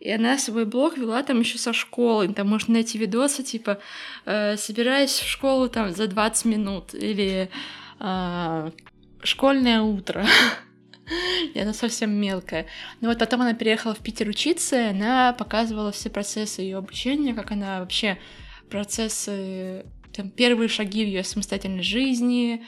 И 0.00 0.10
она 0.10 0.38
свой 0.38 0.64
блог 0.64 0.96
вела 0.96 1.22
там 1.22 1.40
еще 1.40 1.58
со 1.58 1.74
школы. 1.74 2.32
Там 2.32 2.48
можно 2.48 2.72
найти 2.72 2.96
видосы, 2.96 3.42
типа, 3.42 3.78
э, 4.24 4.56
собираюсь 4.56 5.18
в 5.18 5.28
школу 5.28 5.68
там 5.68 5.94
за 5.94 6.06
20 6.06 6.46
минут. 6.46 6.94
Или 6.94 7.50
э, 8.00 8.70
школьное 9.22 9.82
утро. 9.82 10.24
И 11.54 11.58
она 11.58 11.72
совсем 11.72 12.10
мелкая. 12.10 12.66
Но 13.00 13.08
вот 13.08 13.18
потом 13.18 13.42
она 13.42 13.54
переехала 13.54 13.94
в 13.94 13.98
Питер 13.98 14.28
учиться, 14.28 14.76
и 14.76 14.90
она 14.90 15.32
показывала 15.32 15.92
все 15.92 16.10
процессы 16.10 16.62
ее 16.62 16.78
обучения, 16.78 17.34
как 17.34 17.50
она 17.52 17.80
вообще 17.80 18.18
процессы, 18.70 19.86
там, 20.12 20.30
первые 20.30 20.68
шаги 20.68 21.04
в 21.04 21.08
ее 21.08 21.24
самостоятельной 21.24 21.82
жизни, 21.82 22.62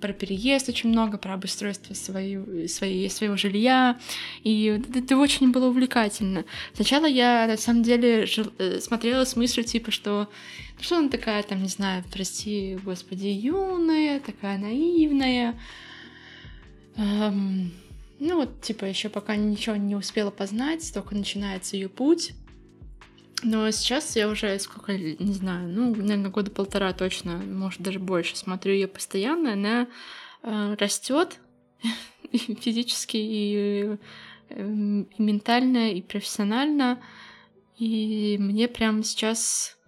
про 0.00 0.12
переезд 0.12 0.68
очень 0.68 0.90
много, 0.90 1.18
про 1.18 1.34
обустройство 1.34 1.94
своей, 1.94 2.68
своей, 2.68 3.10
своего 3.10 3.36
жилья, 3.36 3.98
и 4.44 4.80
это 4.94 5.16
очень 5.16 5.50
было 5.50 5.68
увлекательно. 5.68 6.44
Сначала 6.74 7.06
я, 7.06 7.46
на 7.46 7.56
самом 7.56 7.82
деле, 7.82 8.26
жил, 8.26 8.52
э, 8.58 8.78
смотрела 8.80 9.24
с 9.24 9.34
мыслью, 9.34 9.64
типа, 9.64 9.90
что 9.90 10.28
ну, 10.76 10.82
что 10.82 10.98
она 10.98 11.08
такая, 11.08 11.42
там, 11.42 11.62
не 11.62 11.68
знаю, 11.68 12.04
прости, 12.12 12.78
господи, 12.84 13.26
юная, 13.26 14.20
такая 14.20 14.58
наивная, 14.58 15.58
эм, 16.98 17.72
ну 18.18 18.36
вот, 18.36 18.60
типа, 18.60 18.84
еще 18.84 19.08
пока 19.08 19.36
ничего 19.36 19.76
не 19.76 19.96
успела 19.96 20.30
познать, 20.30 20.92
только 20.92 21.14
начинается 21.14 21.76
ее 21.76 21.88
путь, 21.88 22.34
но 23.42 23.70
сейчас 23.70 24.16
я 24.16 24.28
уже 24.28 24.58
сколько, 24.58 24.96
не 24.96 25.32
знаю, 25.32 25.68
ну, 25.68 25.94
наверное, 25.94 26.30
года 26.30 26.50
полтора 26.50 26.92
точно, 26.92 27.36
может, 27.36 27.80
даже 27.80 28.00
больше, 28.00 28.36
смотрю 28.36 28.72
ее 28.72 28.88
постоянно, 28.88 29.52
она 29.52 29.86
э, 30.42 30.76
растет 30.78 31.38
физически, 32.32 33.16
и, 33.16 33.96
э, 34.50 35.04
и 35.16 35.22
ментально, 35.22 35.92
и 35.92 36.02
профессионально. 36.02 37.00
И 37.78 38.36
мне 38.40 38.66
прямо 38.66 39.04
сейчас 39.04 39.78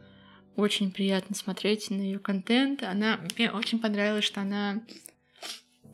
очень 0.55 0.93
приятно 0.93 1.35
смотреть 1.35 1.90
на 1.90 2.00
ее 2.00 2.21
контент. 2.21 2.85
Она 2.85 3.21
мне 3.37 3.50
очень 3.50 3.81
понравилось, 3.81 4.25
что 4.25 4.43
она 4.43 4.81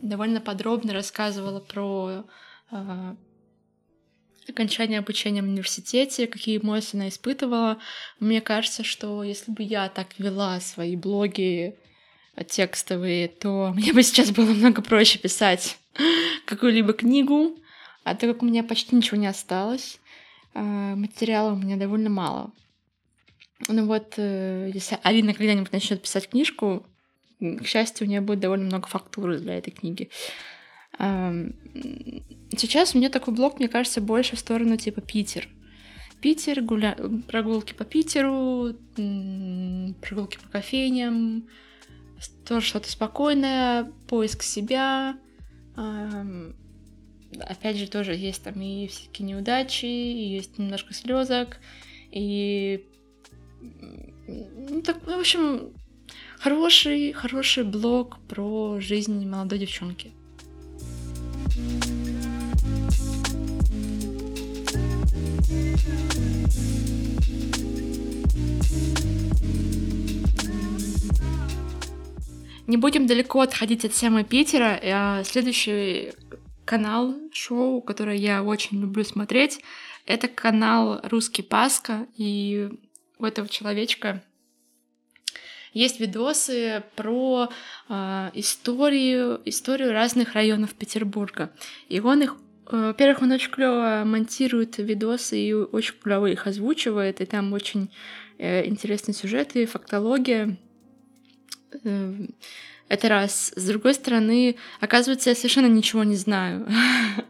довольно 0.02 0.40
подробно 0.40 0.92
рассказывала 0.92 1.60
про 1.60 2.24
э, 2.70 3.14
окончания 4.48 4.98
обучения 4.98 5.42
в 5.42 5.46
университете, 5.46 6.26
какие 6.26 6.58
эмоции 6.58 6.96
она 6.96 7.08
испытывала. 7.08 7.78
Мне 8.20 8.40
кажется, 8.40 8.84
что 8.84 9.22
если 9.22 9.50
бы 9.52 9.62
я 9.62 9.88
так 9.88 10.18
вела 10.18 10.60
свои 10.60 10.96
блоги 10.96 11.76
текстовые, 12.48 13.28
то 13.28 13.72
мне 13.74 13.92
бы 13.92 14.02
сейчас 14.02 14.30
было 14.30 14.52
много 14.52 14.82
проще 14.82 15.18
писать 15.18 15.78
какую-либо 16.46 16.92
книгу, 16.92 17.58
а 18.04 18.14
так 18.14 18.30
как 18.30 18.42
у 18.42 18.46
меня 18.46 18.62
почти 18.62 18.94
ничего 18.94 19.16
не 19.16 19.26
осталось, 19.26 19.98
а, 20.54 20.60
материала 20.94 21.52
у 21.52 21.56
меня 21.56 21.76
довольно 21.76 22.10
мало. 22.10 22.52
Ну 23.68 23.86
вот, 23.86 24.14
э, 24.18 24.70
если 24.72 24.98
Алина 25.02 25.32
когда-нибудь 25.32 25.72
начнет 25.72 26.02
писать 26.02 26.28
книжку, 26.28 26.86
к 27.40 27.66
счастью, 27.66 28.06
у 28.06 28.10
нее 28.10 28.20
будет 28.20 28.40
довольно 28.40 28.66
много 28.66 28.86
фактуры 28.88 29.38
для 29.38 29.58
этой 29.58 29.70
книги. 29.70 30.10
Сейчас 30.98 32.94
у 32.94 32.98
меня 32.98 33.10
такой 33.10 33.34
блок, 33.34 33.58
мне 33.58 33.68
кажется, 33.68 34.00
больше 34.00 34.36
в 34.36 34.38
сторону 34.38 34.76
типа 34.76 35.00
Питер. 35.00 35.48
Питер, 36.22 36.62
гуля... 36.62 36.96
прогулки 37.28 37.74
по 37.74 37.84
Питеру, 37.84 38.74
прогулки 38.96 40.38
по 40.38 40.48
кофейням, 40.50 41.46
тоже 42.46 42.66
что-то 42.66 42.90
спокойное, 42.90 43.92
поиск 44.08 44.42
себя. 44.42 45.18
Опять 47.38 47.76
же, 47.76 47.86
тоже 47.86 48.14
есть 48.14 48.42
там 48.44 48.58
и 48.62 48.86
всякие 48.86 49.28
неудачи, 49.28 49.84
и 49.84 50.36
есть 50.36 50.56
немножко 50.58 50.94
слезок, 50.94 51.58
и 52.10 52.86
ну, 53.60 54.80
так, 54.80 55.06
в 55.06 55.10
общем, 55.10 55.74
хороший, 56.46 57.12
хороший 57.12 57.64
блог 57.64 58.18
про 58.28 58.78
жизнь 58.78 59.28
молодой 59.28 59.58
девчонки. 59.58 60.12
Не 72.68 72.76
будем 72.76 73.08
далеко 73.08 73.40
отходить 73.40 73.84
от 73.84 73.90
темы 73.90 74.22
Питера. 74.22 74.78
Э, 74.80 75.24
следующий 75.24 76.12
канал, 76.64 77.16
шоу, 77.32 77.82
которое 77.82 78.18
я 78.18 78.44
очень 78.44 78.80
люблю 78.80 79.02
смотреть, 79.02 79.58
это 80.04 80.28
канал 80.28 81.00
«Русский 81.02 81.42
Паска», 81.42 82.06
и 82.16 82.70
у 83.18 83.24
этого 83.24 83.48
человечка 83.48 84.22
есть 85.76 86.00
видосы 86.00 86.82
про 86.94 87.50
э, 87.88 88.30
историю, 88.32 89.42
историю 89.44 89.92
разных 89.92 90.32
районов 90.32 90.74
Петербурга. 90.74 91.50
И 91.90 92.00
он 92.00 92.22
их 92.22 92.36
э, 92.70 92.86
во-первых, 92.86 93.20
он 93.20 93.32
очень 93.32 93.50
клево 93.50 94.02
монтирует 94.06 94.78
видосы 94.78 95.38
и 95.38 95.52
очень 95.52 95.94
клево 96.02 96.26
их 96.26 96.46
озвучивает, 96.46 97.20
и 97.20 97.26
там 97.26 97.52
очень 97.52 97.90
э, 98.38 98.66
интересные 98.66 99.14
сюжеты, 99.14 99.66
фактология. 99.66 100.56
Эм, 101.84 102.34
это 102.88 103.08
раз. 103.10 103.52
С 103.54 103.66
другой 103.66 103.92
стороны, 103.92 104.56
оказывается, 104.80 105.28
я 105.28 105.36
совершенно 105.36 105.66
ничего 105.66 106.04
не 106.04 106.16
знаю 106.16 106.66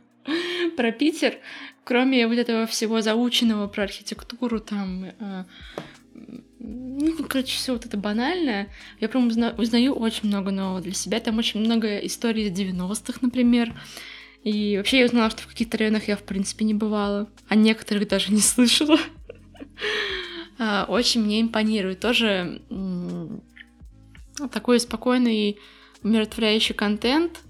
про 0.77 0.93
Питер, 0.93 1.35
кроме 1.83 2.29
вот 2.29 2.39
этого 2.39 2.67
всего 2.67 3.01
заученного 3.01 3.67
про 3.67 3.85
архитектуру, 3.85 4.61
там, 4.61 5.05
э, 5.19 5.45
ну, 6.99 7.25
короче, 7.29 7.57
все 7.57 7.73
вот 7.73 7.85
это 7.85 7.97
банальное. 7.99 8.69
Я 9.01 9.09
прям 9.09 9.29
узна- 9.29 9.55
узнаю 9.59 9.93
очень 9.93 10.29
много 10.29 10.51
нового 10.51 10.81
для 10.81 10.95
себя. 10.95 11.21
Там 11.21 11.37
очень 11.39 11.61
много 11.61 11.99
историй 11.99 12.47
из 12.47 12.59
90-х, 12.59 13.19
например. 13.21 13.75
И 14.45 14.77
вообще 14.79 15.01
я 15.01 15.07
узнала, 15.07 15.31
что 15.31 15.43
в 15.43 15.49
каких-то 15.49 15.77
районах 15.77 16.09
я, 16.09 16.17
в 16.17 16.23
принципе, 16.23 16.65
не 16.65 16.73
бывала, 16.73 17.29
а 17.49 17.55
некоторых 17.55 18.09
даже 18.09 18.33
не 18.33 18.41
слышала. 18.41 18.99
А, 20.59 20.87
очень 20.89 21.23
мне 21.23 21.43
импонирует. 21.43 22.01
Тоже 22.01 22.63
такой 24.51 24.81
спокойный, 24.81 25.59
умиротворяющий 26.03 26.75
контент. 26.75 27.41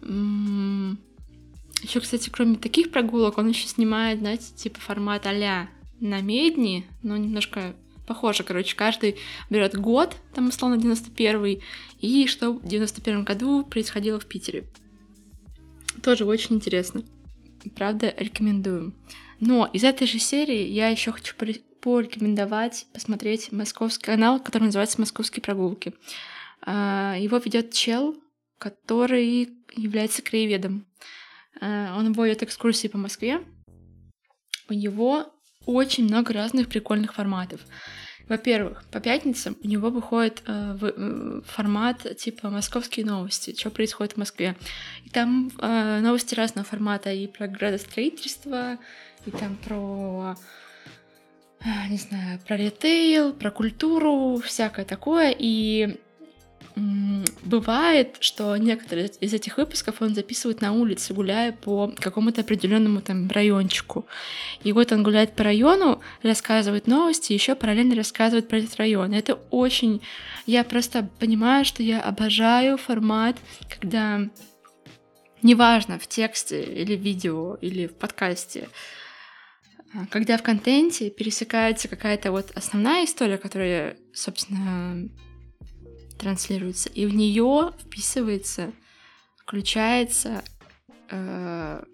Еще, 0.00 1.98
кстати, 1.98 2.30
кроме 2.30 2.58
таких 2.58 2.92
прогулок, 2.92 3.38
он 3.38 3.48
еще 3.48 3.66
снимает, 3.66 4.20
знаете, 4.20 4.54
типа 4.54 4.78
формат 4.78 5.26
а-ля 5.26 5.68
на 5.98 6.20
медни, 6.20 6.86
но 7.02 7.16
немножко 7.16 7.74
похоже, 8.12 8.42
короче, 8.42 8.76
каждый 8.76 9.16
берет 9.48 9.74
год, 9.74 10.14
там 10.34 10.48
условно 10.48 10.76
91 10.76 11.62
и 11.98 12.26
что 12.26 12.52
в 12.52 12.62
91 12.62 13.24
году 13.24 13.64
происходило 13.64 14.20
в 14.20 14.26
Питере. 14.26 14.64
Тоже 16.02 16.26
очень 16.26 16.56
интересно. 16.56 17.02
Правда, 17.74 18.12
рекомендую. 18.18 18.92
Но 19.40 19.66
из 19.72 19.82
этой 19.82 20.06
же 20.06 20.18
серии 20.18 20.68
я 20.68 20.88
еще 20.88 21.10
хочу 21.10 21.34
порекомендовать 21.80 22.86
посмотреть 22.92 23.50
московский 23.50 24.04
канал, 24.04 24.40
который 24.40 24.64
называется 24.64 25.00
«Московские 25.00 25.42
прогулки». 25.42 25.94
А, 26.60 27.16
его 27.18 27.38
ведет 27.38 27.72
чел, 27.72 28.14
который 28.58 29.48
является 29.74 30.20
краеведом. 30.20 30.84
А, 31.62 31.96
он 31.96 32.12
вводит 32.12 32.42
экскурсии 32.42 32.88
по 32.88 32.98
Москве. 32.98 33.40
У 34.68 34.74
него 34.74 35.32
очень 35.64 36.04
много 36.04 36.32
разных 36.32 36.68
прикольных 36.68 37.14
форматов. 37.14 37.60
Во-первых, 38.28 38.84
по 38.90 39.00
пятницам 39.00 39.56
у 39.62 39.66
него 39.66 39.90
выходит 39.90 40.42
э, 40.46 40.74
в, 40.74 40.84
э, 40.86 41.40
формат 41.46 42.16
типа 42.16 42.50
«Московские 42.50 43.06
новости», 43.06 43.54
что 43.58 43.70
происходит 43.70 44.14
в 44.14 44.16
Москве. 44.16 44.56
И 45.04 45.10
там 45.10 45.50
э, 45.58 46.00
новости 46.00 46.34
разного 46.34 46.66
формата, 46.66 47.12
и 47.12 47.26
про 47.26 47.48
градостроительство, 47.48 48.78
и 49.26 49.30
там 49.30 49.56
про 49.56 50.36
а, 51.64 51.88
не 51.88 51.96
знаю, 51.96 52.40
про 52.46 52.56
ритейл, 52.56 53.32
про 53.32 53.52
культуру, 53.52 54.40
всякое 54.44 54.84
такое. 54.84 55.34
И 55.36 56.00
бывает, 56.74 58.16
что 58.20 58.56
некоторые 58.56 59.08
из 59.20 59.34
этих 59.34 59.58
выпусков 59.58 60.00
он 60.00 60.14
записывает 60.14 60.60
на 60.60 60.72
улице, 60.72 61.12
гуляя 61.12 61.52
по 61.52 61.88
какому-то 61.88 62.40
определенному 62.40 63.00
там 63.00 63.28
райончику. 63.30 64.06
И 64.64 64.72
вот 64.72 64.92
он 64.92 65.02
гуляет 65.02 65.34
по 65.34 65.44
району, 65.44 66.00
рассказывает 66.22 66.86
новости, 66.86 67.32
еще 67.32 67.54
параллельно 67.54 67.94
рассказывает 67.94 68.48
про 68.48 68.58
этот 68.58 68.76
район. 68.76 69.12
Это 69.12 69.34
очень... 69.50 70.00
Я 70.46 70.64
просто 70.64 71.08
понимаю, 71.18 71.64
что 71.64 71.82
я 71.82 72.00
обожаю 72.00 72.78
формат, 72.78 73.36
когда 73.68 74.28
неважно, 75.42 75.98
в 75.98 76.06
тексте 76.06 76.62
или 76.62 76.96
в 76.96 77.00
видео, 77.00 77.56
или 77.56 77.86
в 77.86 77.94
подкасте, 77.94 78.68
а, 79.94 80.06
когда 80.06 80.38
в 80.38 80.42
контенте 80.42 81.10
пересекается 81.10 81.88
какая-то 81.88 82.30
вот 82.30 82.50
основная 82.54 83.04
история, 83.04 83.38
которая, 83.38 83.96
собственно, 84.14 85.08
транслируется, 86.22 86.88
и 86.88 87.04
в 87.06 87.14
нее 87.14 87.72
вписывается 87.78 88.72
включается... 89.36 90.42
Э, 91.10 91.84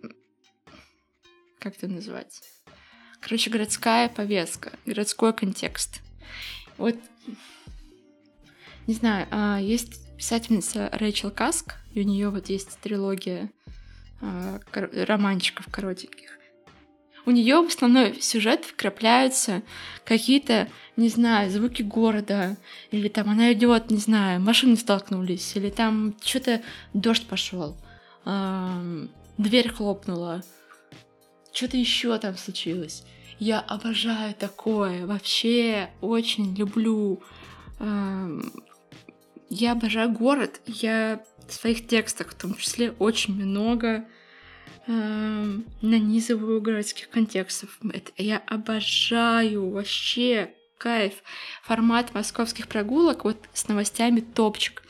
как 1.58 1.76
это 1.76 1.88
называть? 1.88 2.40
Короче, 3.20 3.50
городская 3.50 4.08
повестка, 4.08 4.78
городской 4.86 5.32
контекст. 5.32 6.02
Вот, 6.76 6.94
не 8.86 8.94
знаю, 8.94 9.26
а, 9.32 9.58
есть 9.58 10.16
писательница 10.16 10.88
Рэйчел 10.92 11.32
Каск, 11.32 11.74
и 11.94 12.00
у 12.00 12.04
нее 12.04 12.30
вот 12.30 12.48
есть 12.48 12.78
трилогия 12.78 13.50
а, 14.20 14.60
романчиков 14.72 15.66
коротеньких. 15.68 16.37
У 17.28 17.30
нее 17.30 17.60
в 17.60 17.66
основной 17.66 18.22
сюжет 18.22 18.64
вкрапляются 18.64 19.62
какие-то, 20.06 20.66
не 20.96 21.10
знаю, 21.10 21.50
звуки 21.50 21.82
города, 21.82 22.56
или 22.90 23.08
там 23.08 23.28
она 23.28 23.52
идет, 23.52 23.90
не 23.90 23.98
знаю, 23.98 24.40
машины 24.40 24.78
столкнулись, 24.78 25.54
или 25.54 25.68
там 25.68 26.14
что-то 26.22 26.62
дождь 26.94 27.26
пошел, 27.26 27.76
дверь 28.24 29.68
хлопнула, 29.68 30.42
что-то 31.52 31.76
еще 31.76 32.16
там 32.16 32.34
случилось. 32.38 33.04
Я 33.38 33.60
обожаю 33.60 34.32
такое, 34.32 35.04
вообще 35.04 35.90
очень 36.00 36.56
люблю. 36.56 37.22
Я 39.50 39.72
обожаю 39.72 40.12
город, 40.12 40.62
я 40.64 41.22
в 41.46 41.52
своих 41.52 41.86
текстах 41.86 42.28
в 42.28 42.36
том 42.36 42.54
числе 42.54 42.92
очень 42.92 43.34
много 43.34 44.06
нанизываю 44.92 46.60
городских 46.62 47.10
контекстов. 47.10 47.78
Это 47.92 48.10
я 48.16 48.38
обожаю 48.46 49.70
вообще 49.70 50.50
кайф. 50.78 51.14
Формат 51.62 52.14
московских 52.14 52.68
прогулок 52.68 53.24
вот 53.24 53.36
с 53.52 53.68
новостями 53.68 54.20
топчик. 54.20 54.82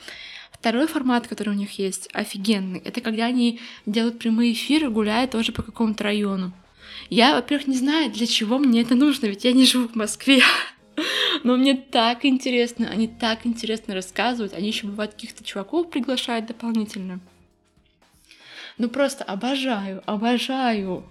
Второй 0.53 0.87
формат, 0.87 1.27
который 1.27 1.51
у 1.51 1.57
них 1.57 1.79
есть, 1.79 2.09
офигенный, 2.13 2.81
это 2.85 3.01
когда 3.01 3.27
они 3.27 3.61
делают 3.87 4.19
прямые 4.19 4.53
эфиры, 4.53 4.91
гуляя 4.91 5.29
тоже 5.29 5.53
по 5.53 5.63
какому-то 5.63 6.03
району. 6.05 6.53
Я, 7.11 7.35
во-первых, 7.37 7.69
не 7.69 7.77
знаю, 7.77 8.11
для 8.11 8.27
чего 8.27 8.59
мне 8.59 8.83
это 8.83 8.95
нужно, 8.97 9.27
ведь 9.27 9.45
я 9.45 9.53
не 9.53 9.65
живу 9.65 9.89
в 9.89 9.95
Москве. 9.95 10.43
Но 11.45 11.57
мне 11.57 11.75
так 11.75 12.25
интересно, 12.25 12.89
они 12.91 13.07
так 13.07 13.47
интересно 13.47 13.95
рассказывают, 13.95 14.53
они 14.53 14.69
еще 14.69 14.87
бывают 14.87 15.15
каких-то 15.15 15.45
чуваков 15.45 15.91
приглашают 15.91 16.47
дополнительно. 16.47 17.21
Ну 18.79 18.88
просто 18.88 19.25
обожаю, 19.25 20.03
обожаю. 20.07 21.05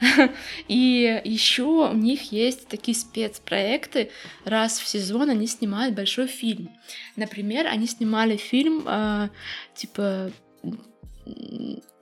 И 0.68 1.22
еще 1.24 1.62
у 1.62 1.92
них 1.92 2.32
есть 2.32 2.68
такие 2.68 2.96
спецпроекты. 2.96 4.10
Раз 4.44 4.78
в 4.78 4.86
сезон 4.86 5.30
они 5.30 5.46
снимают 5.46 5.94
большой 5.94 6.26
фильм. 6.26 6.70
Например, 7.16 7.66
они 7.66 7.86
снимали 7.86 8.36
фильм 8.36 8.84
э, 8.86 9.28
типа 9.74 10.32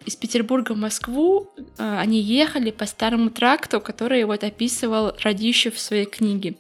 из 0.05 0.17
Петербурга 0.17 0.73
в 0.73 0.77
Москву 0.77 1.53
а, 1.79 2.01
они 2.01 2.21
ехали 2.21 2.71
по 2.71 2.87
старому 2.87 3.31
тракту, 3.31 3.81
который 3.81 4.25
вот 4.25 4.45
описывал 4.45 5.12
Радищев 5.23 5.75
в 5.75 5.81
своей 5.81 6.07
книге. 6.07 6.57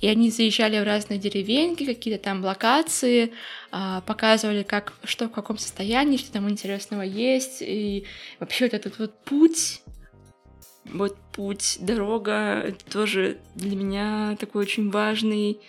И 0.00 0.08
они 0.08 0.30
заезжали 0.30 0.80
в 0.80 0.84
разные 0.84 1.18
деревеньки, 1.18 1.84
какие-то 1.84 2.22
там 2.22 2.44
локации, 2.44 3.32
а, 3.70 4.00
показывали, 4.02 4.62
как, 4.62 4.94
что 5.04 5.28
в 5.28 5.32
каком 5.32 5.58
состоянии, 5.58 6.16
что 6.16 6.32
там 6.32 6.48
интересного 6.48 7.02
есть. 7.02 7.58
И 7.60 8.04
вообще 8.40 8.66
вот 8.66 8.74
этот 8.74 8.98
вот 8.98 9.24
путь, 9.24 9.82
вот 10.86 11.16
путь, 11.32 11.78
дорога, 11.80 12.62
это 12.64 12.84
тоже 12.84 13.38
для 13.54 13.76
меня 13.76 14.36
такой 14.40 14.62
очень 14.62 14.90
важный, 14.90 15.60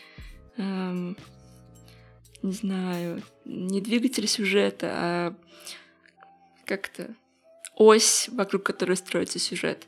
эм, 0.58 1.18
не 2.42 2.54
знаю, 2.54 3.22
не 3.46 3.82
двигатель 3.82 4.28
сюжета, 4.28 4.90
а 4.92 5.36
как-то 6.70 7.14
ось, 7.76 8.30
вокруг 8.32 8.64
которой 8.64 8.96
строится 8.96 9.40
сюжет. 9.40 9.88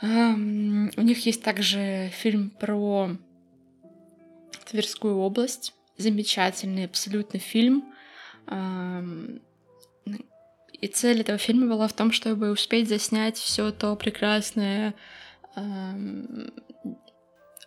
У 0.00 0.06
них 0.06 1.26
есть 1.26 1.42
также 1.42 2.10
фильм 2.12 2.50
про 2.50 3.10
Тверскую 4.66 5.16
область. 5.16 5.74
Замечательный 5.98 6.84
абсолютно 6.84 7.38
фильм. 7.40 7.84
И 10.72 10.86
цель 10.88 11.20
этого 11.20 11.38
фильма 11.38 11.66
была 11.66 11.88
в 11.88 11.92
том, 11.94 12.12
чтобы 12.12 12.50
успеть 12.50 12.88
заснять 12.88 13.36
все 13.38 13.70
то 13.72 13.96
прекрасное 13.96 14.94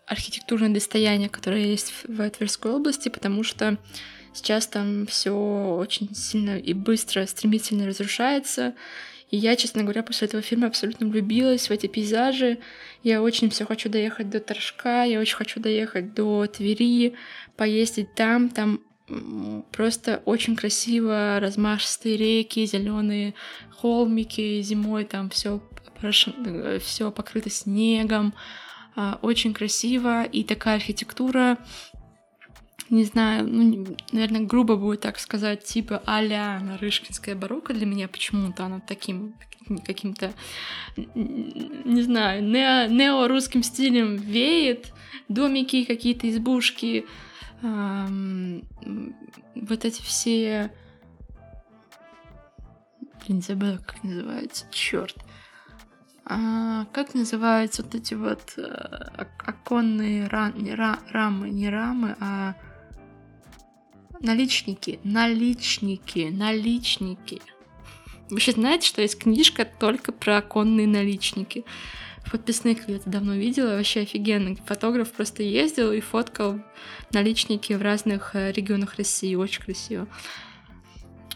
архитектурное 0.06 0.70
достояние, 0.70 1.28
которое 1.30 1.66
есть 1.66 1.92
в 2.08 2.30
Тверской 2.30 2.72
области, 2.72 3.10
потому 3.10 3.44
что 3.44 3.78
Сейчас 4.38 4.68
там 4.68 5.08
все 5.08 5.32
очень 5.32 6.14
сильно 6.14 6.60
и 6.60 6.74
быстро, 6.74 7.26
стремительно 7.26 7.88
разрушается. 7.88 8.76
И 9.32 9.38
я, 9.38 9.56
честно 9.56 9.82
говоря, 9.82 10.04
после 10.04 10.28
этого 10.28 10.44
фильма 10.44 10.68
абсолютно 10.68 11.08
влюбилась 11.08 11.70
в 11.70 11.72
эти 11.72 11.88
пейзажи. 11.88 12.60
Я 13.02 13.24
очень 13.24 13.50
все 13.50 13.66
хочу 13.66 13.90
доехать 13.90 14.30
до 14.30 14.40
Торжка, 14.40 15.06
я 15.06 15.20
очень 15.20 15.36
хочу 15.36 15.60
доехать 15.60 16.14
до 16.14 16.46
Твери, 16.46 17.16
поездить 17.56 18.14
там. 18.14 18.50
Там 18.50 18.82
просто 19.72 20.22
очень 20.26 20.56
красиво, 20.56 21.40
размашистые 21.42 22.16
реки, 22.16 22.64
зеленые 22.68 23.34
холмики, 23.72 24.62
зимой 24.62 25.06
там 25.06 25.32
все 25.32 25.62
все 26.80 27.12
покрыто 27.12 27.50
снегом, 27.50 28.36
а, 28.96 29.18
очень 29.24 29.56
красиво, 29.56 30.26
и 30.26 30.44
такая 30.44 30.76
архитектура 30.76 31.58
не 32.90 33.04
знаю, 33.04 33.48
ну, 33.48 33.98
наверное, 34.12 34.42
грубо 34.42 34.76
будет 34.76 35.02
так 35.02 35.20
сказать, 35.20 35.64
типа 35.64 36.02
а-ля 36.06 36.60
Нарышкинская 36.60 37.36
барокко 37.36 37.74
для 37.74 37.86
меня 37.86 38.08
почему-то 38.08 38.66
она 38.66 38.80
таким 38.80 39.34
каким-то, 39.86 40.34
не 40.96 42.02
знаю, 42.02 42.44
нео, 42.44 42.88
нео-русским 42.88 43.64
стилем 43.64 44.16
веет, 44.16 44.94
домики, 45.28 45.84
какие-то 45.84 46.30
избушки, 46.30 47.06
эм, 47.62 48.64
вот 49.56 49.86
эти 49.86 50.02
все... 50.02 50.72
Блин, 53.26 53.42
забыла, 53.42 53.78
как 53.86 54.04
называется, 54.04 54.66
черт. 54.72 55.18
А, 56.24 56.86
как 56.94 57.14
называются 57.14 57.84
вот 57.84 57.96
эти 57.96 58.14
вот 58.14 58.54
э, 58.58 58.62
оконные 59.40 60.28
рам, 60.28 60.54
не, 60.58 60.74
ра, 60.76 61.00
рамы, 61.12 61.50
не 61.50 61.70
рамы, 61.70 62.16
а 62.20 62.56
Наличники, 64.20 65.00
наличники, 65.04 66.30
наличники. 66.32 67.42
Вы 68.30 68.40
сейчас 68.40 68.56
знаете, 68.56 68.88
что 68.88 69.02
есть 69.02 69.20
книжка 69.20 69.64
только 69.66 70.12
про 70.12 70.38
оконные 70.38 70.88
наличники? 70.88 71.64
В 72.26 72.32
подписных 72.32 72.90
я 72.90 72.98
это 72.98 73.10
давно 73.10 73.36
видела, 73.36 73.76
вообще 73.76 74.02
офигенно. 74.02 74.56
Фотограф 74.66 75.12
просто 75.14 75.44
ездил 75.44 75.94
и 75.94 76.02
фоткал 76.02 76.60
наличники 77.12 77.72
в 77.74 77.82
разных 77.82 78.36
э, 78.36 78.52
регионах 78.52 78.96
России, 78.96 79.34
очень 79.36 79.64
красиво. 79.64 80.08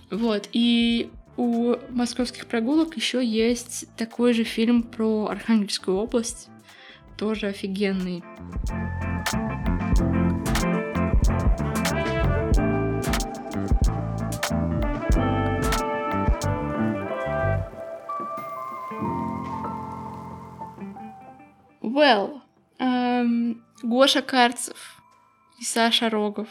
Вот, 0.10 0.50
и 0.52 1.10
у 1.38 1.76
московских 1.90 2.48
прогулок 2.48 2.98
еще 2.98 3.26
есть 3.26 3.86
такой 3.96 4.34
же 4.34 4.44
фильм 4.44 4.84
про 4.84 5.28
Архангельскую 5.28 5.96
область, 5.96 6.50
тоже 7.18 7.48
офигенный. 7.48 8.22
Well, 21.82 22.42
эм, 22.78 23.64
Гоша 23.82 24.22
Карцев 24.22 25.02
и 25.60 25.64
Саша 25.64 26.10
Рогов. 26.10 26.48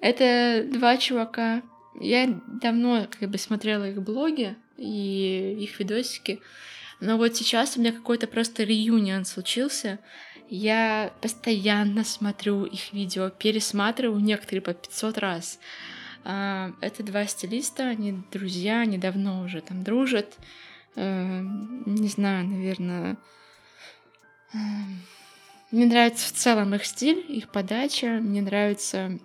Это 0.00 0.66
два 0.70 0.98
чувака. 0.98 1.62
Я 1.98 2.40
давно 2.46 3.06
как 3.18 3.30
бы 3.30 3.38
смотрела 3.38 3.88
их 3.88 4.02
блоги 4.02 4.56
и 4.76 5.56
их 5.60 5.78
видосики, 5.78 6.40
но 7.00 7.16
вот 7.16 7.36
сейчас 7.36 7.76
у 7.76 7.80
меня 7.80 7.92
какой-то 7.92 8.26
просто 8.26 8.64
реюнион 8.64 9.24
случился. 9.24 9.98
Я 10.48 11.12
постоянно 11.22 12.04
смотрю 12.04 12.64
их 12.64 12.92
видео, 12.92 13.30
пересматриваю 13.30 14.20
некоторые 14.20 14.60
по 14.60 14.74
500 14.74 15.18
раз. 15.18 15.58
А, 16.24 16.72
это 16.82 17.02
два 17.02 17.26
стилиста, 17.26 17.84
они 17.84 18.22
друзья, 18.30 18.80
они 18.80 18.98
давно 18.98 19.42
уже 19.42 19.62
там 19.62 19.82
дружат. 19.82 20.36
Эм, 20.96 21.82
не 21.86 22.08
знаю, 22.08 22.46
наверное, 22.46 23.16
мне 24.52 25.86
нравится 25.86 26.28
в 26.28 26.32
целом 26.32 26.74
их 26.74 26.84
стиль, 26.84 27.24
их 27.28 27.50
подача. 27.50 28.18
Мне 28.20 28.42
нравится, 28.42 29.18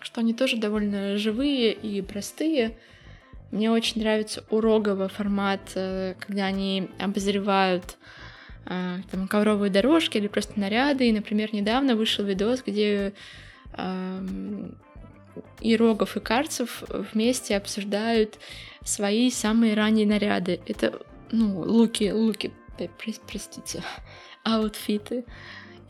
что 0.00 0.20
они 0.20 0.32
тоже 0.32 0.56
довольно 0.56 1.18
живые 1.18 1.72
и 1.72 2.00
простые. 2.00 2.78
Мне 3.50 3.70
очень 3.70 4.00
нравится 4.00 4.44
у 4.50 4.60
формат, 5.08 5.72
э, 5.74 6.14
когда 6.18 6.46
они 6.46 6.88
обозревают 6.98 7.98
э, 8.64 8.98
там, 9.10 9.28
ковровые 9.28 9.70
дорожки 9.70 10.16
или 10.16 10.28
просто 10.28 10.58
наряды. 10.58 11.08
И, 11.08 11.12
например, 11.12 11.52
недавно 11.52 11.96
вышел 11.96 12.24
видос, 12.24 12.62
где 12.64 13.12
э, 13.76 14.70
и 15.60 15.76
Рогов, 15.76 16.16
и 16.16 16.20
Карцев 16.20 16.82
вместе 17.12 17.56
обсуждают 17.56 18.38
свои 18.84 19.30
самые 19.30 19.74
ранние 19.74 20.06
наряды. 20.06 20.60
Это, 20.66 21.02
ну, 21.30 21.60
луки, 21.60 22.10
луки, 22.10 22.52
простите, 22.88 23.82
аутфиты. 24.44 25.24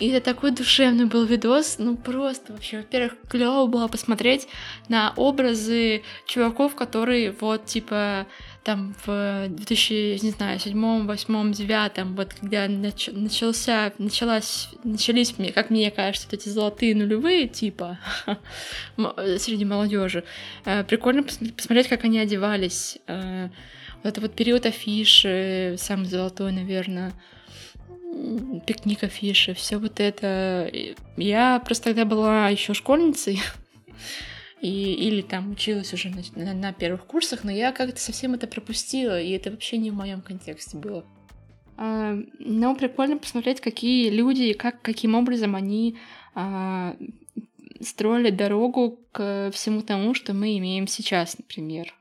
И 0.00 0.08
это 0.08 0.32
такой 0.32 0.50
душевный 0.50 1.04
был 1.04 1.24
видос, 1.26 1.76
ну 1.78 1.94
просто 1.94 2.54
вообще, 2.54 2.78
во-первых, 2.78 3.16
клево 3.28 3.66
было 3.66 3.86
посмотреть 3.86 4.48
на 4.88 5.12
образы 5.14 6.02
чуваков, 6.24 6.74
которые 6.74 7.32
вот 7.38 7.66
типа 7.66 8.26
там 8.64 8.94
в 9.04 9.46
2000, 9.48 10.24
не 10.24 10.30
знаю, 10.30 10.58
седьмом, 10.58 11.06
восьмом, 11.06 11.52
девятом, 11.52 12.16
вот 12.16 12.32
когда 12.32 12.66
нач 12.66 13.10
начался, 13.12 13.92
началась, 13.98 14.70
начались, 14.84 15.36
мне, 15.36 15.52
как 15.52 15.68
мне 15.68 15.90
кажется, 15.90 16.26
вот 16.30 16.40
эти 16.40 16.48
золотые 16.48 16.94
нулевые 16.94 17.46
типа 17.46 17.98
среди 19.36 19.66
молодежи. 19.66 20.24
Э, 20.64 20.82
прикольно 20.82 21.24
посмотреть, 21.24 21.88
как 21.88 22.04
они 22.04 22.18
одевались. 22.18 22.96
Это 24.02 24.20
вот 24.20 24.34
период 24.34 24.66
афиши, 24.66 25.76
самый 25.78 26.06
золотой, 26.06 26.52
наверное 26.52 27.12
пикник 28.66 29.04
афиши, 29.04 29.54
все 29.54 29.78
вот 29.78 30.00
это. 30.00 30.70
Я 31.16 31.60
просто 31.60 31.84
тогда 31.84 32.04
была 32.04 32.48
еще 32.48 32.74
школьницей, 32.74 33.40
и, 34.60 34.94
или 34.94 35.22
там 35.22 35.52
училась 35.52 35.92
уже 35.92 36.10
на, 36.10 36.22
на, 36.34 36.54
на 36.54 36.72
первых 36.72 37.06
курсах, 37.06 37.44
но 37.44 37.50
я 37.50 37.72
как-то 37.72 38.00
совсем 38.00 38.34
это 38.34 38.46
пропустила, 38.46 39.20
и 39.20 39.30
это 39.30 39.50
вообще 39.50 39.78
не 39.78 39.90
в 39.90 39.94
моем 39.94 40.20
контексте 40.22 40.76
было. 40.76 41.04
А, 41.76 42.18
но 42.38 42.74
прикольно 42.74 43.16
посмотреть, 43.16 43.60
какие 43.60 44.10
люди 44.10 44.52
как, 44.52 44.82
каким 44.82 45.14
образом 45.14 45.54
они 45.56 45.96
а, 46.34 46.96
строили 47.80 48.30
дорогу 48.30 49.00
к 49.12 49.50
всему 49.52 49.82
тому, 49.82 50.14
что 50.14 50.34
мы 50.34 50.58
имеем 50.58 50.86
сейчас, 50.86 51.38
например. 51.38 51.94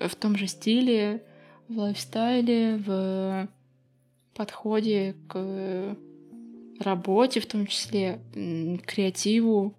В 0.00 0.14
том 0.14 0.36
же 0.36 0.46
стиле, 0.46 1.22
в 1.68 1.78
лайфстайле, 1.78 2.76
в 2.76 3.48
подходе 4.34 5.16
к 5.28 5.96
работе, 6.80 7.40
в 7.40 7.46
том 7.46 7.66
числе 7.66 8.20
к 8.32 8.86
креативу. 8.86 9.74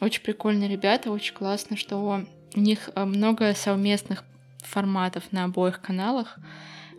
Очень 0.00 0.22
прикольные 0.22 0.68
ребята, 0.68 1.10
очень 1.10 1.34
классно, 1.34 1.76
что 1.76 2.26
у 2.54 2.58
них 2.58 2.90
э, 2.94 3.04
много 3.04 3.52
совместных 3.54 4.24
форматов 4.62 5.32
на 5.32 5.44
обоих 5.44 5.80
каналах. 5.80 6.38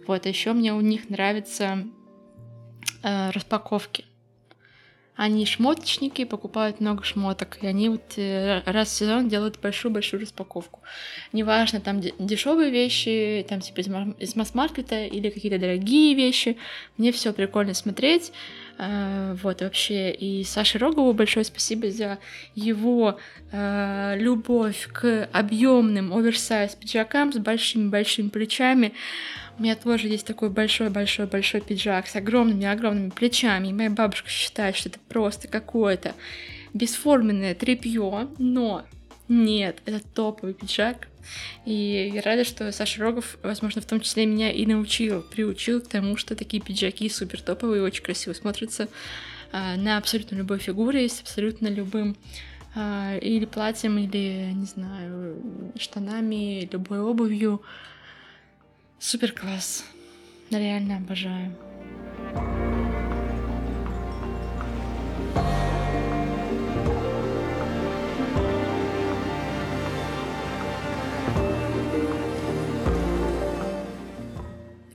Вот, 0.08 0.26
а 0.26 0.30
еще 0.30 0.54
мне 0.54 0.74
у 0.74 0.82
них 0.82 1.10
нравятся 1.10 1.86
э, 3.04 3.30
распаковки. 3.32 4.06
Они 5.24 5.46
шмоточники, 5.46 6.26
покупают 6.26 6.80
много 6.80 7.04
шмоток, 7.04 7.60
и 7.62 7.68
они 7.68 7.90
вот 7.90 8.18
э, 8.18 8.64
раз 8.66 8.88
в 8.88 8.96
сезон 8.96 9.30
делают 9.30 9.60
большую-большую 9.62 10.20
распаковку. 10.20 10.80
Неважно, 11.32 11.80
там 11.80 12.02
дешевые 12.02 12.72
вещи, 12.72 13.46
там 13.48 13.62
типа 13.62 13.82
из 14.18 14.36
масс-маркета 14.36 15.06
или 15.06 15.30
какие-то 15.30 15.60
дорогие 15.60 16.16
вещи. 16.16 16.58
Мне 16.98 17.12
все 17.12 17.34
прикольно 17.34 17.76
смотреть. 17.76 18.34
А, 18.84 19.36
вот, 19.44 19.62
вообще, 19.62 20.10
и 20.10 20.44
Саше 20.44 20.80
Рогову 20.80 21.14
большое 21.14 21.46
спасибо 21.46 21.92
за 21.92 22.18
его 22.56 23.20
э, 23.52 24.16
любовь 24.18 24.90
к 24.92 25.30
объемным 25.32 26.12
оверсайз 26.12 26.74
пиджакам 26.74 27.32
с 27.32 27.38
большими-большими 27.38 28.30
плечами. 28.30 28.94
У 29.60 29.62
меня 29.62 29.76
тоже 29.76 30.08
есть 30.08 30.26
такой 30.26 30.50
большой-большой-большой 30.50 31.62
пиджак 31.62 32.08
с 32.08 32.16
огромными-огромными 32.16 33.12
плечами. 33.12 33.68
И 33.68 33.74
моя 33.74 33.92
бабушка 33.92 34.30
считает, 34.32 34.76
что 34.76 34.90
это 34.90 34.98
просто 35.08 35.48
какое-то 35.48 36.16
бесформенное 36.74 37.54
тряпье, 37.54 38.30
но 38.40 38.84
нет, 39.28 39.78
это 39.86 40.02
топовый 40.16 40.56
пиджак. 40.56 41.08
И 41.66 42.12
я 42.14 42.22
рада, 42.22 42.44
что 42.44 42.72
Саша 42.72 43.02
Рогов, 43.02 43.38
возможно, 43.44 43.82
в 43.82 43.86
том 43.86 44.00
числе 44.00 44.26
меня 44.26 44.52
и 44.52 44.66
научил, 44.66 45.22
приучил 45.22 45.82
к 45.82 45.88
тому, 45.88 46.18
что 46.18 46.36
такие 46.36 46.62
пиджаки 46.62 47.10
супер 47.10 47.42
топовые, 47.42 47.84
очень 47.84 48.04
красиво 48.04 48.34
смотрятся 48.34 48.88
а, 49.52 49.76
на 49.76 49.98
абсолютно 49.98 50.36
любой 50.36 50.60
фигуре, 50.60 51.08
с 51.08 51.22
абсолютно 51.22 51.68
любым 51.68 52.16
а, 52.76 53.18
или 53.18 53.46
платьем, 53.46 53.98
или, 53.98 54.52
не 54.54 54.66
знаю, 54.66 55.38
штанами, 55.78 56.70
любой 56.72 57.00
обувью. 57.02 57.62
Супер 59.00 59.32
класс. 59.32 59.84
Реально 60.52 60.98
обожаю. 60.98 61.56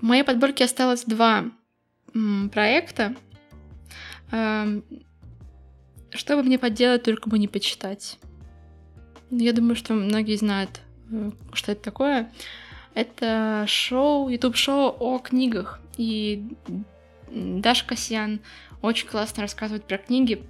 В 0.07 0.09
моей 0.09 0.23
подборке 0.23 0.62
осталось 0.62 1.03
два 1.03 1.47
проекта. 2.53 3.16
Эм, 4.31 4.85
что 6.11 6.37
бы 6.37 6.45
мне 6.45 6.61
поделать, 6.61 7.03
только 7.03 7.29
бы 7.29 7.40
не 7.40 7.49
почитать. 7.49 8.21
Я 9.33 9.53
думаю, 9.53 9.75
что 9.75 9.95
многие 9.95 10.37
знают, 10.37 10.81
э, 11.11 11.33
что 11.53 11.73
это 11.73 11.83
такое. 11.83 12.33
Это 12.95 13.64
шоу, 13.66 14.29
YouTube-шоу 14.29 14.97
о 15.01 15.19
книгах. 15.19 15.81
И 15.97 16.57
Даша 17.29 17.85
Касьян 17.85 18.38
очень 18.83 19.09
классно 19.09 19.42
рассказывает 19.42 19.88
про 19.88 19.99
книги. 19.99 20.40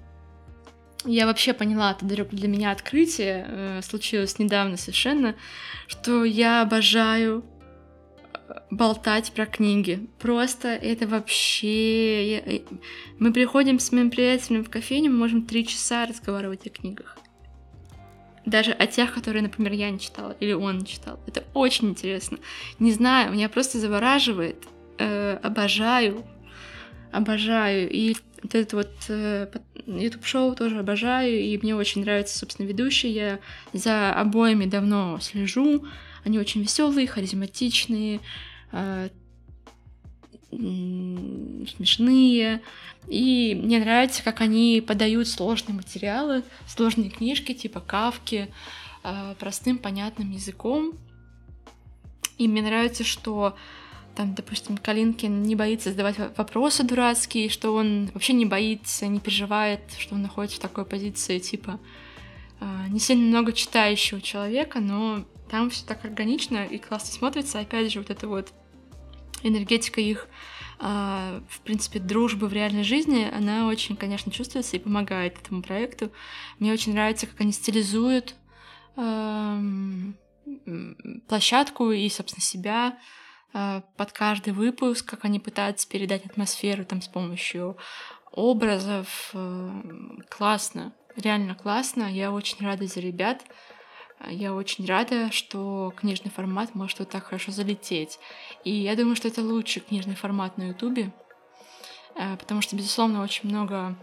Я 1.03 1.25
вообще 1.25 1.53
поняла, 1.53 1.93
это 1.93 2.05
для 2.05 2.47
меня 2.47 2.69
открытие, 2.69 3.47
э, 3.47 3.81
случилось 3.81 4.37
недавно 4.37 4.77
совершенно, 4.77 5.33
что 5.87 6.25
я 6.25 6.61
обожаю 6.61 7.43
болтать 8.71 9.31
про 9.31 9.45
книги. 9.45 10.07
Просто 10.19 10.69
это 10.69 11.07
вообще... 11.07 12.39
Э, 12.39 12.59
мы 13.19 13.33
приходим 13.33 13.79
с 13.79 13.91
моим 13.91 14.09
приятелем 14.09 14.63
в 14.63 14.69
кофейню, 14.69 15.11
мы 15.11 15.17
можем 15.17 15.43
три 15.43 15.65
часа 15.65 16.05
разговаривать 16.05 16.67
о 16.67 16.69
книгах 16.69 17.17
даже 18.47 18.71
о 18.71 18.87
тех, 18.87 19.13
которые, 19.13 19.43
например, 19.43 19.73
я 19.73 19.91
не 19.91 19.99
читала 19.99 20.35
или 20.39 20.53
он 20.53 20.79
не 20.79 20.85
читал. 20.85 21.19
Это 21.27 21.43
очень 21.53 21.89
интересно. 21.89 22.39
Не 22.79 22.93
знаю, 22.93 23.33
меня 23.33 23.49
просто 23.49 23.77
завораживает. 23.77 24.63
Э, 24.97 25.37
обожаю. 25.43 26.23
Обожаю. 27.11 27.89
И 27.91 28.15
вот 28.41 28.55
это 28.55 28.75
вот 28.77 28.91
э, 29.09 29.47
YouTube-шоу 29.85 30.55
тоже 30.55 30.79
обожаю, 30.79 31.37
и 31.39 31.57
мне 31.57 31.75
очень 31.75 32.01
нравится, 32.01 32.37
собственно, 32.37 32.67
ведущий. 32.67 33.09
Я 33.09 33.39
за 33.73 34.13
обоими 34.13 34.65
давно 34.65 35.19
слежу. 35.19 35.85
Они 36.27 36.39
очень 36.39 36.61
веселые, 36.61 37.07
харизматичные, 37.07 38.19
э, 38.73 39.09
смешные. 40.51 42.61
И 43.07 43.57
мне 43.63 43.79
нравится, 43.79 44.23
как 44.23 44.41
они 44.41 44.83
подают 44.85 45.29
сложные 45.29 45.75
материалы, 45.75 46.43
сложные 46.67 47.09
книжки 47.09 47.53
типа 47.53 47.79
Кавки, 47.79 48.49
э, 49.05 49.35
простым, 49.39 49.77
понятным 49.77 50.31
языком. 50.31 50.95
И 52.37 52.49
мне 52.49 52.61
нравится, 52.61 53.05
что 53.05 53.55
там, 54.13 54.35
допустим, 54.35 54.77
Калинкин 54.77 55.43
не 55.43 55.55
боится 55.55 55.91
задавать 55.91 56.17
вопросы 56.35 56.83
дурацкие, 56.83 57.47
что 57.47 57.73
он 57.73 58.11
вообще 58.13 58.33
не 58.33 58.45
боится, 58.45 59.07
не 59.07 59.21
переживает, 59.21 59.79
что 59.97 60.15
он 60.15 60.23
находится 60.23 60.57
в 60.57 60.61
такой 60.61 60.83
позиции, 60.83 61.39
типа, 61.39 61.79
э, 62.59 62.85
не 62.89 62.99
сильно 62.99 63.23
много 63.23 63.53
читающего 63.53 64.19
человека, 64.19 64.81
но 64.81 65.23
там 65.49 65.69
все 65.69 65.85
так 65.85 66.05
органично 66.05 66.65
и 66.65 66.77
классно 66.77 67.13
смотрится. 67.13 67.59
Опять 67.59 67.91
же, 67.91 67.99
вот 67.99 68.09
это 68.09 68.27
вот 68.27 68.51
энергетика 69.43 70.01
их, 70.01 70.27
а, 70.79 71.41
в 71.49 71.61
принципе, 71.61 71.99
дружбы 71.99 72.47
в 72.47 72.53
реальной 72.53 72.83
жизни, 72.83 73.29
она 73.31 73.67
очень, 73.67 73.95
конечно, 73.95 74.31
чувствуется 74.31 74.75
и 74.75 74.79
помогает 74.79 75.39
этому 75.39 75.61
проекту. 75.61 76.11
Мне 76.59 76.73
очень 76.73 76.93
нравится, 76.93 77.27
как 77.27 77.41
они 77.41 77.51
стилизуют 77.51 78.35
площадку 81.27 81.91
и, 81.91 82.09
собственно, 82.09 82.41
себя 82.41 82.97
а, 83.53 83.81
под 83.95 84.11
каждый 84.11 84.53
выпуск, 84.53 85.07
как 85.07 85.25
они 85.25 85.39
пытаются 85.39 85.87
передать 85.87 86.25
атмосферу 86.25 86.83
там 86.83 87.01
с 87.01 87.07
помощью 87.07 87.77
образов. 88.31 89.33
Классно, 90.29 90.93
реально 91.15 91.55
классно. 91.55 92.11
Я 92.11 92.31
очень 92.31 92.65
рада 92.65 92.87
за 92.87 92.99
ребят. 92.99 93.43
Я 94.25 94.53
очень 94.53 94.85
рада, 94.85 95.31
что 95.31 95.93
книжный 95.95 96.31
формат 96.31 96.73
может 96.73 96.99
вот 96.99 97.09
так 97.09 97.25
хорошо 97.25 97.51
залететь. 97.51 98.19
И 98.63 98.71
я 98.71 98.95
думаю, 98.95 99.15
что 99.15 99.27
это 99.27 99.41
лучший 99.41 99.81
книжный 99.81 100.15
формат 100.15 100.57
на 100.57 100.69
Ютубе, 100.69 101.13
э, 102.15 102.35
потому 102.37 102.61
что, 102.61 102.75
безусловно, 102.75 103.21
очень 103.21 103.47
много 103.49 103.95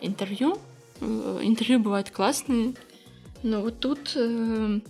интервью. 0.00 0.58
Э, 1.00 1.40
интервью 1.42 1.80
бывают 1.80 2.10
классные, 2.10 2.74
но 3.42 3.62
вот 3.62 3.80
тут, 3.80 4.12
э, 4.16 4.80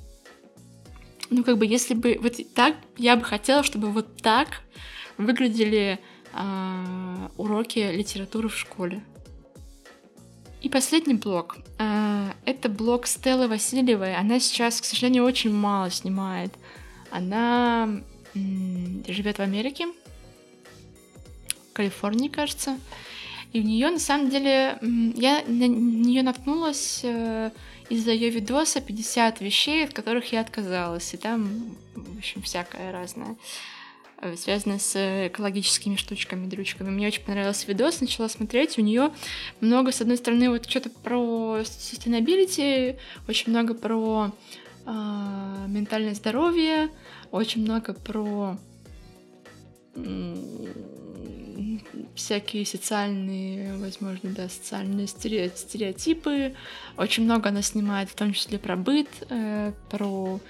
ну, 1.30 1.44
как 1.44 1.56
бы, 1.56 1.66
если 1.66 1.94
бы 1.94 2.18
вот 2.20 2.34
так, 2.54 2.74
я 2.98 3.16
бы 3.16 3.22
хотела, 3.24 3.62
чтобы 3.62 3.90
вот 3.90 4.20
так 4.22 4.62
выглядели 5.18 6.00
уроки 7.36 7.78
литературы 7.78 8.48
в 8.48 8.58
школе. 8.58 9.04
И 10.64 10.70
последний 10.70 11.12
блок. 11.12 11.58
это 12.46 12.70
блог 12.70 13.06
Стеллы 13.06 13.48
Васильевой. 13.48 14.16
Она 14.16 14.40
сейчас, 14.40 14.80
к 14.80 14.86
сожалению, 14.86 15.24
очень 15.24 15.52
мало 15.52 15.90
снимает. 15.90 16.54
Она 17.10 18.00
живет 18.34 19.36
в 19.36 19.42
Америке, 19.42 19.88
в 21.68 21.74
Калифорнии, 21.74 22.28
кажется. 22.28 22.78
И 23.52 23.60
в 23.60 23.64
нее, 23.66 23.90
на 23.90 23.98
самом 23.98 24.30
деле, 24.30 24.78
я 24.80 25.44
на 25.46 25.68
нее 25.68 26.22
наткнулась 26.22 27.00
э, 27.02 27.50
из-за 27.90 28.12
ее 28.12 28.30
видоса 28.30 28.80
50 28.80 29.42
вещей, 29.42 29.84
от 29.84 29.92
которых 29.92 30.32
я 30.32 30.40
отказалась. 30.40 31.12
И 31.12 31.18
там, 31.18 31.76
в 31.94 32.16
общем, 32.18 32.40
всякое 32.40 32.90
разное 32.90 33.36
э, 34.20 34.36
связанное 34.36 34.78
с 34.78 35.26
экологическими 35.28 35.96
штучками, 35.96 36.46
дрючками. 36.46 36.90
Мне 36.90 37.08
очень 37.08 37.22
понравился 37.22 37.66
видос, 37.66 38.00
начала 38.00 38.28
смотреть. 38.28 38.78
У 38.78 38.82
нее 38.82 39.10
много, 39.60 39.92
с 39.92 40.00
одной 40.00 40.16
стороны, 40.16 40.50
вот 40.50 40.68
что-то 40.68 40.90
про 40.90 41.60
sustainability, 41.60 42.96
очень 43.28 43.50
много 43.50 43.74
про 43.74 44.32
э, 44.86 44.90
ментальное 45.68 46.14
здоровье, 46.14 46.90
очень 47.30 47.62
много 47.62 47.94
про 47.94 48.56
всякие 52.14 52.64
социальные, 52.64 53.76
возможно, 53.76 54.30
да, 54.30 54.48
социальные 54.48 55.06
стереотипы. 55.06 56.54
Очень 56.96 57.24
много 57.24 57.48
она 57.48 57.62
снимает, 57.62 58.08
в 58.08 58.14
том 58.14 58.32
числе 58.32 58.58
про 58.58 58.76
быт, 58.76 59.08
э, 59.28 59.72
про 59.90 60.40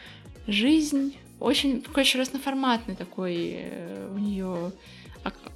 жизнь. 0.46 1.16
Очень, 1.44 1.84
очень 1.94 2.20
разноформатный 2.20 2.96
такой 2.96 3.36
э, 3.52 4.10
у 4.14 4.18
нее 4.18 4.72
ак- 5.24 5.52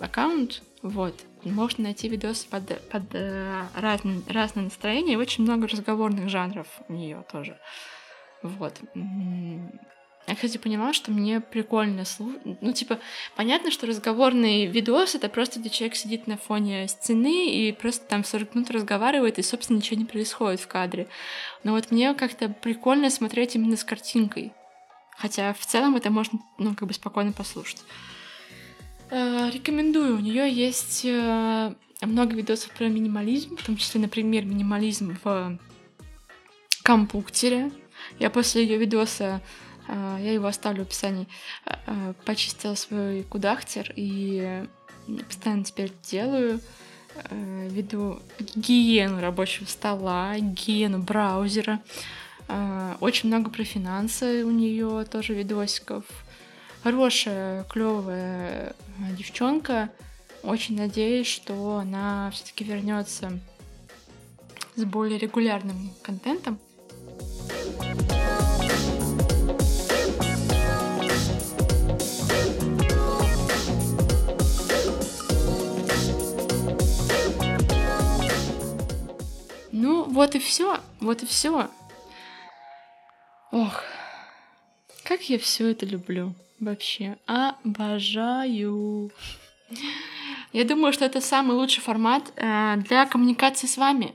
аккаунт. 0.00 0.62
Вот. 0.82 1.14
Можно 1.42 1.84
найти 1.84 2.08
видосы 2.08 2.46
под, 2.48 2.80
под 2.88 3.02
э, 3.12 3.62
разные, 3.74 4.22
разные 4.28 4.64
настроения. 4.64 5.14
И 5.14 5.16
очень 5.16 5.42
много 5.42 5.66
разговорных 5.66 6.28
жанров 6.28 6.68
у 6.88 6.92
нее 6.92 7.24
тоже. 7.32 7.58
Вот. 8.42 8.74
Я, 8.94 10.34
кстати, 10.36 10.58
поняла, 10.58 10.92
что 10.92 11.10
мне 11.10 11.40
прикольно 11.40 12.04
слушать. 12.04 12.42
Ну, 12.60 12.72
типа, 12.72 13.00
понятно, 13.34 13.72
что 13.72 13.88
разговорный 13.88 14.66
видос— 14.66 15.14
это 15.16 15.28
просто, 15.28 15.58
где 15.58 15.70
человек 15.70 15.96
сидит 15.96 16.28
на 16.28 16.36
фоне 16.36 16.86
стены 16.86 17.50
и 17.50 17.72
просто 17.72 18.06
там 18.06 18.22
40 18.22 18.54
минут 18.54 18.70
разговаривает, 18.70 19.40
и, 19.40 19.42
собственно, 19.42 19.78
ничего 19.78 19.98
не 19.98 20.04
происходит 20.04 20.60
в 20.60 20.68
кадре. 20.68 21.08
Но 21.64 21.72
вот 21.72 21.90
мне 21.90 22.14
как-то 22.14 22.48
прикольно 22.48 23.10
смотреть 23.10 23.56
именно 23.56 23.76
с 23.76 23.82
картинкой. 23.82 24.52
Хотя 25.18 25.52
в 25.52 25.66
целом 25.66 25.96
это 25.96 26.10
можно, 26.10 26.38
ну, 26.58 26.74
как 26.76 26.86
бы 26.86 26.94
спокойно 26.94 27.32
послушать. 27.32 27.82
Э, 29.10 29.50
рекомендую. 29.52 30.16
У 30.16 30.20
нее 30.20 30.48
есть 30.50 31.04
э, 31.04 31.74
много 32.02 32.36
видосов 32.36 32.70
про 32.70 32.88
минимализм, 32.88 33.56
в 33.56 33.64
том 33.64 33.76
числе, 33.76 34.00
например, 34.00 34.44
минимализм 34.44 35.18
в 35.24 35.58
компьютере. 36.84 37.72
Я 38.20 38.30
после 38.30 38.62
ее 38.62 38.78
видоса 38.78 39.42
я 39.88 40.32
его 40.32 40.46
оставлю 40.46 40.84
в 40.84 40.88
описании, 40.88 41.26
почистила 42.26 42.74
свой 42.74 43.22
кудахтер 43.22 43.90
и 43.96 44.66
постоянно 45.26 45.64
теперь 45.64 45.92
делаю, 46.02 46.60
веду 47.32 48.20
гигиену 48.38 49.18
рабочего 49.20 49.64
стола, 49.64 50.38
гигиену 50.38 50.98
браузера. 50.98 51.80
Очень 53.00 53.28
много 53.28 53.50
про 53.50 53.64
финансы 53.64 54.44
у 54.44 54.50
нее 54.50 55.04
тоже 55.04 55.34
видосиков. 55.34 56.04
Хорошая, 56.82 57.64
клевая 57.64 58.74
девчонка. 59.16 59.90
Очень 60.42 60.76
надеюсь, 60.76 61.26
что 61.26 61.78
она 61.78 62.30
все-таки 62.32 62.64
вернется 62.64 63.38
с 64.76 64.84
более 64.84 65.18
регулярным 65.18 65.90
контентом. 66.02 66.58
вот 80.18 80.34
и 80.34 80.40
все, 80.40 80.80
вот 81.00 81.22
и 81.22 81.26
все. 81.26 81.70
Ох, 83.50 83.82
как 85.04 85.22
я 85.30 85.38
все 85.38 85.70
это 85.70 85.86
люблю 85.86 86.34
вообще. 86.60 87.16
Обожаю. 87.26 89.10
Я 90.52 90.64
думаю, 90.64 90.92
что 90.92 91.04
это 91.04 91.20
самый 91.20 91.56
лучший 91.56 91.82
формат 91.82 92.32
э, 92.36 92.76
для 92.76 93.06
коммуникации 93.06 93.66
с 93.66 93.76
вами. 93.76 94.14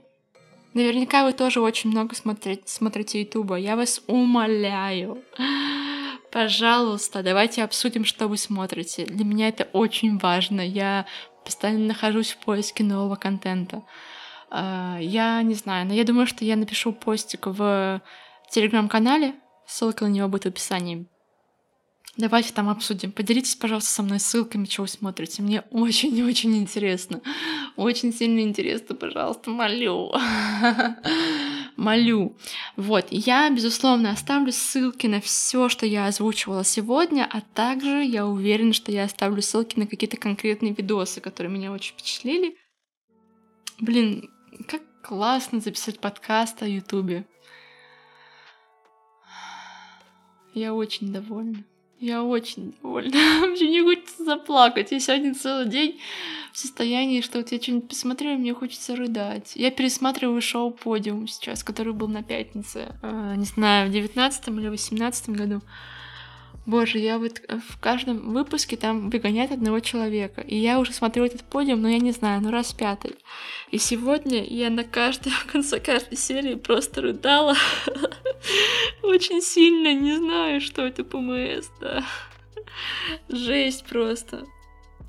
Наверняка 0.73 1.23
вы 1.23 1.33
тоже 1.33 1.61
очень 1.61 1.91
много 1.91 2.15
смотрите, 2.15 2.63
смотрите 2.65 3.21
Ютуба. 3.21 3.55
Я 3.55 3.75
вас 3.75 4.01
умоляю. 4.07 5.23
Пожалуйста, 6.31 7.21
давайте 7.21 7.63
обсудим, 7.63 8.05
что 8.05 8.27
вы 8.27 8.37
смотрите. 8.37 9.05
Для 9.05 9.23
меня 9.23 9.49
это 9.49 9.65
очень 9.73 10.17
важно. 10.17 10.61
Я 10.61 11.05
постоянно 11.45 11.87
нахожусь 11.87 12.31
в 12.31 12.37
поиске 12.37 12.83
нового 12.83 13.15
контента. 13.15 13.83
А, 14.49 14.97
я 14.99 15.41
не 15.43 15.53
знаю, 15.53 15.87
но 15.87 15.93
я 15.93 16.03
думаю, 16.03 16.25
что 16.25 16.43
я 16.43 16.55
напишу 16.55 16.91
постик 16.91 17.45
в 17.45 18.01
телеграм-канале. 18.51 19.35
Ссылка 19.65 20.05
на 20.05 20.09
него 20.09 20.27
будет 20.27 20.43
в 20.43 20.47
описании. 20.47 21.07
Давайте 22.15 22.53
там 22.53 22.69
обсудим. 22.69 23.11
Поделитесь, 23.11 23.55
пожалуйста, 23.55 23.89
со 23.89 24.03
мной 24.03 24.19
ссылками, 24.19 24.65
чего 24.65 24.83
вы 24.83 24.87
смотрите. 24.87 25.41
Мне 25.41 25.61
очень-очень 25.71 26.55
интересно. 26.57 27.21
Очень 27.75 28.13
сильно 28.13 28.41
интересно, 28.41 28.93
пожалуйста, 28.93 29.49
молю. 29.49 30.13
молю. 31.75 32.37
Вот, 32.75 33.07
я, 33.09 33.49
безусловно, 33.49 34.11
оставлю 34.11 34.51
ссылки 34.51 35.07
на 35.07 35.21
все, 35.21 35.69
что 35.69 35.87
я 35.87 36.05
озвучивала 36.05 36.63
сегодня, 36.63 37.27
а 37.31 37.41
также 37.41 38.03
я 38.03 38.27
уверена, 38.27 38.73
что 38.73 38.91
я 38.91 39.05
оставлю 39.05 39.41
ссылки 39.41 39.79
на 39.79 39.87
какие-то 39.87 40.17
конкретные 40.17 40.73
видосы, 40.73 41.19
которые 41.19 41.51
меня 41.51 41.71
очень 41.71 41.93
впечатлили. 41.93 42.55
Блин, 43.79 44.29
как 44.67 44.83
классно 45.01 45.59
записать 45.59 45.99
подкаст 45.99 46.61
о 46.61 46.67
Ютубе. 46.67 47.25
Я 50.53 50.73
очень 50.73 51.11
довольна. 51.11 51.63
Я 51.99 52.23
очень 52.23 52.73
довольна. 52.81 53.17
Мне 53.47 53.69
не 53.69 53.81
хочется 53.81 54.23
заплакать. 54.23 54.91
Я 54.91 54.99
сегодня 54.99 55.33
целый 55.33 55.67
день 55.67 55.99
в 56.51 56.57
состоянии, 56.57 57.21
что 57.21 57.39
вот 57.39 57.51
я 57.51 57.61
что-нибудь 57.61 57.89
посмотрела, 57.89 58.37
мне 58.37 58.53
хочется 58.53 58.95
рыдать. 58.95 59.53
Я 59.55 59.71
пересматриваю 59.71 60.41
шоу 60.41 60.69
«Подиум» 60.69 61.27
сейчас, 61.27 61.63
который 61.63 61.93
был 61.93 62.07
на 62.07 62.21
пятнице. 62.21 62.95
Э, 63.01 63.33
не 63.35 63.45
знаю, 63.45 63.89
в 63.89 63.91
девятнадцатом 63.91 64.59
или 64.59 64.67
восемнадцатом 64.67 65.33
году. 65.33 65.61
Боже, 66.65 66.99
я 66.99 67.19
вот 67.19 67.41
э, 67.47 67.57
в 67.57 67.77
каждом 67.79 68.33
выпуске 68.33 68.77
там 68.77 69.09
выгоняют 69.09 69.51
одного 69.51 69.79
человека. 69.81 70.41
И 70.41 70.55
я 70.55 70.79
уже 70.79 70.93
смотрю 70.93 71.25
этот 71.25 71.43
подиум, 71.43 71.81
но 71.81 71.89
я 71.89 71.99
не 71.99 72.11
знаю, 72.11 72.41
ну 72.41 72.51
раз 72.51 72.71
пятый. 72.71 73.15
И 73.71 73.77
сегодня 73.77 74.43
я 74.43 74.69
на 74.69 74.83
каждой, 74.83 75.31
в 75.31 75.45
конце 75.51 75.79
каждой 75.79 76.17
серии 76.17 76.55
просто 76.55 77.01
рыдала. 77.01 77.55
Очень 79.03 79.41
сильно, 79.41 79.93
не 79.93 80.15
знаю, 80.15 80.61
что 80.61 80.83
это 80.83 81.03
ПМС, 81.03 81.67
да. 81.81 82.05
Жесть 83.27 83.85
просто. 83.85 84.45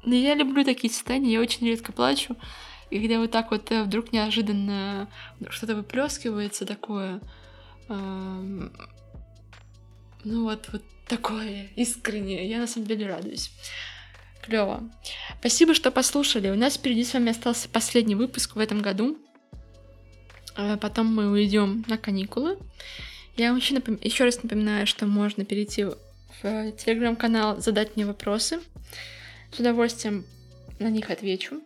Но 0.05 0.15
я 0.15 0.35
люблю 0.35 0.65
такие 0.65 0.93
состояния, 0.93 1.33
я 1.33 1.41
очень 1.41 1.67
редко 1.67 1.93
плачу. 1.93 2.37
И 2.91 3.01
когда 3.01 3.19
вот 3.19 3.31
так 3.31 3.51
вот 3.51 3.71
э, 3.71 3.85
вдруг 3.85 4.13
неожиданно 4.13 5.09
что-то 5.49 5.75
выплескивается 5.75 6.67
такое, 6.67 7.21
эм, 7.89 8.71
ну 10.25 10.45
вот, 10.45 10.69
вот 10.73 10.83
такое 11.07 11.69
искреннее. 11.77 12.49
Я 12.49 12.59
на 12.59 12.67
самом 12.67 12.87
деле 12.87 13.07
радуюсь. 13.07 13.51
Клево. 14.43 14.83
Спасибо, 15.41 15.75
что 15.75 15.91
послушали. 15.91 16.51
У 16.51 16.55
нас 16.55 16.75
впереди 16.75 17.05
с 17.05 17.15
вами 17.15 17.31
остался 17.31 17.69
последний 17.69 18.15
выпуск 18.15 18.57
в 18.57 18.59
этом 18.59 18.83
году. 18.83 19.19
А 20.57 20.77
потом 20.77 21.07
мы 21.07 21.31
уйдем 21.31 21.85
на 21.89 21.99
каникулы. 21.99 22.59
Я 23.37 23.49
вам 23.49 23.57
еще, 23.57 23.75
напом... 23.75 23.99
еще 24.01 24.25
раз 24.25 24.43
напоминаю, 24.43 24.87
что 24.87 25.07
можно 25.07 25.45
перейти 25.45 25.85
в 25.85 26.73
телеграм-канал, 26.73 27.61
задать 27.61 27.97
мне 27.97 28.07
вопросы. 28.07 28.61
С 29.53 29.59
удовольствием 29.59 30.25
на 30.79 30.91
них 30.91 31.11
отвечу. 31.11 31.61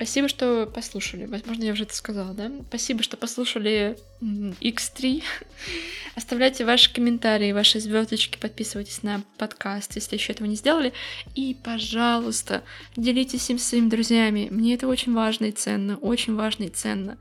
Спасибо, 0.00 0.28
что 0.28 0.64
послушали. 0.64 1.26
Возможно, 1.26 1.62
я 1.62 1.72
уже 1.74 1.82
это 1.82 1.94
сказала, 1.94 2.32
да? 2.32 2.50
Спасибо, 2.68 3.02
что 3.02 3.18
послушали 3.18 3.98
X3. 4.22 5.22
Оставляйте 6.14 6.64
ваши 6.64 6.90
комментарии, 6.90 7.52
ваши 7.52 7.80
звездочки, 7.80 8.38
подписывайтесь 8.38 9.02
на 9.02 9.22
подкаст, 9.36 9.96
если 9.96 10.16
еще 10.16 10.32
этого 10.32 10.46
не 10.46 10.54
сделали. 10.54 10.94
И, 11.34 11.54
пожалуйста, 11.62 12.64
делитесь 12.96 13.50
им 13.50 13.58
с 13.58 13.64
своими 13.64 13.90
друзьями. 13.90 14.48
Мне 14.50 14.72
это 14.72 14.88
очень 14.88 15.12
важно 15.12 15.44
и 15.44 15.52
ценно, 15.52 15.98
очень 15.98 16.34
важно 16.34 16.64
и 16.64 16.68
ценно. 16.70 17.18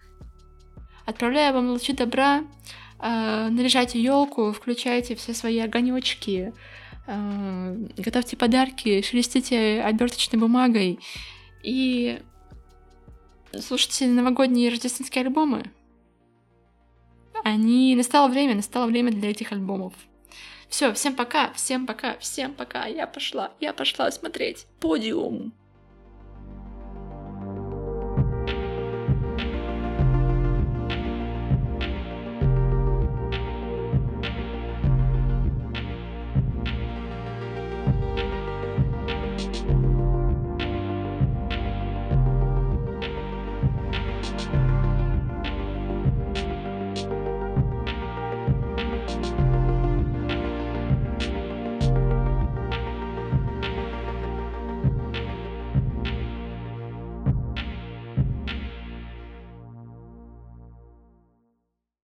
Отправляю 1.06 1.56
вам 1.56 1.72
лучи 1.72 1.92
добра, 1.92 2.46
э, 3.02 3.50
наряжайте 3.50 4.02
елку, 4.02 4.54
включайте 4.54 5.16
все 5.16 5.34
свои 5.34 5.60
огонечки, 5.60 6.54
э, 7.08 7.88
готовьте 7.98 8.38
подарки, 8.38 9.02
шелестите 9.02 9.82
оберточной 9.82 10.40
бумагой 10.40 10.98
и 11.62 12.22
слушайте 13.58 14.08
новогодние 14.08 14.68
и 14.68 14.70
рождественские 14.70 15.26
альбомы. 15.26 15.64
Они... 17.44 17.96
Настало 17.96 18.28
время, 18.28 18.56
настало 18.56 18.88
время 18.88 19.12
для 19.12 19.32
этих 19.32 19.52
альбомов. 19.52 19.94
Все, 20.70 20.94
всем 20.94 21.16
пока, 21.16 21.52
всем 21.54 21.88
пока, 21.88 22.18
всем 22.20 22.54
пока. 22.54 22.86
Я 22.86 23.08
пошла, 23.08 23.52
я 23.60 23.74
пошла 23.74 24.12
смотреть 24.12 24.68
подиум. 24.80 25.54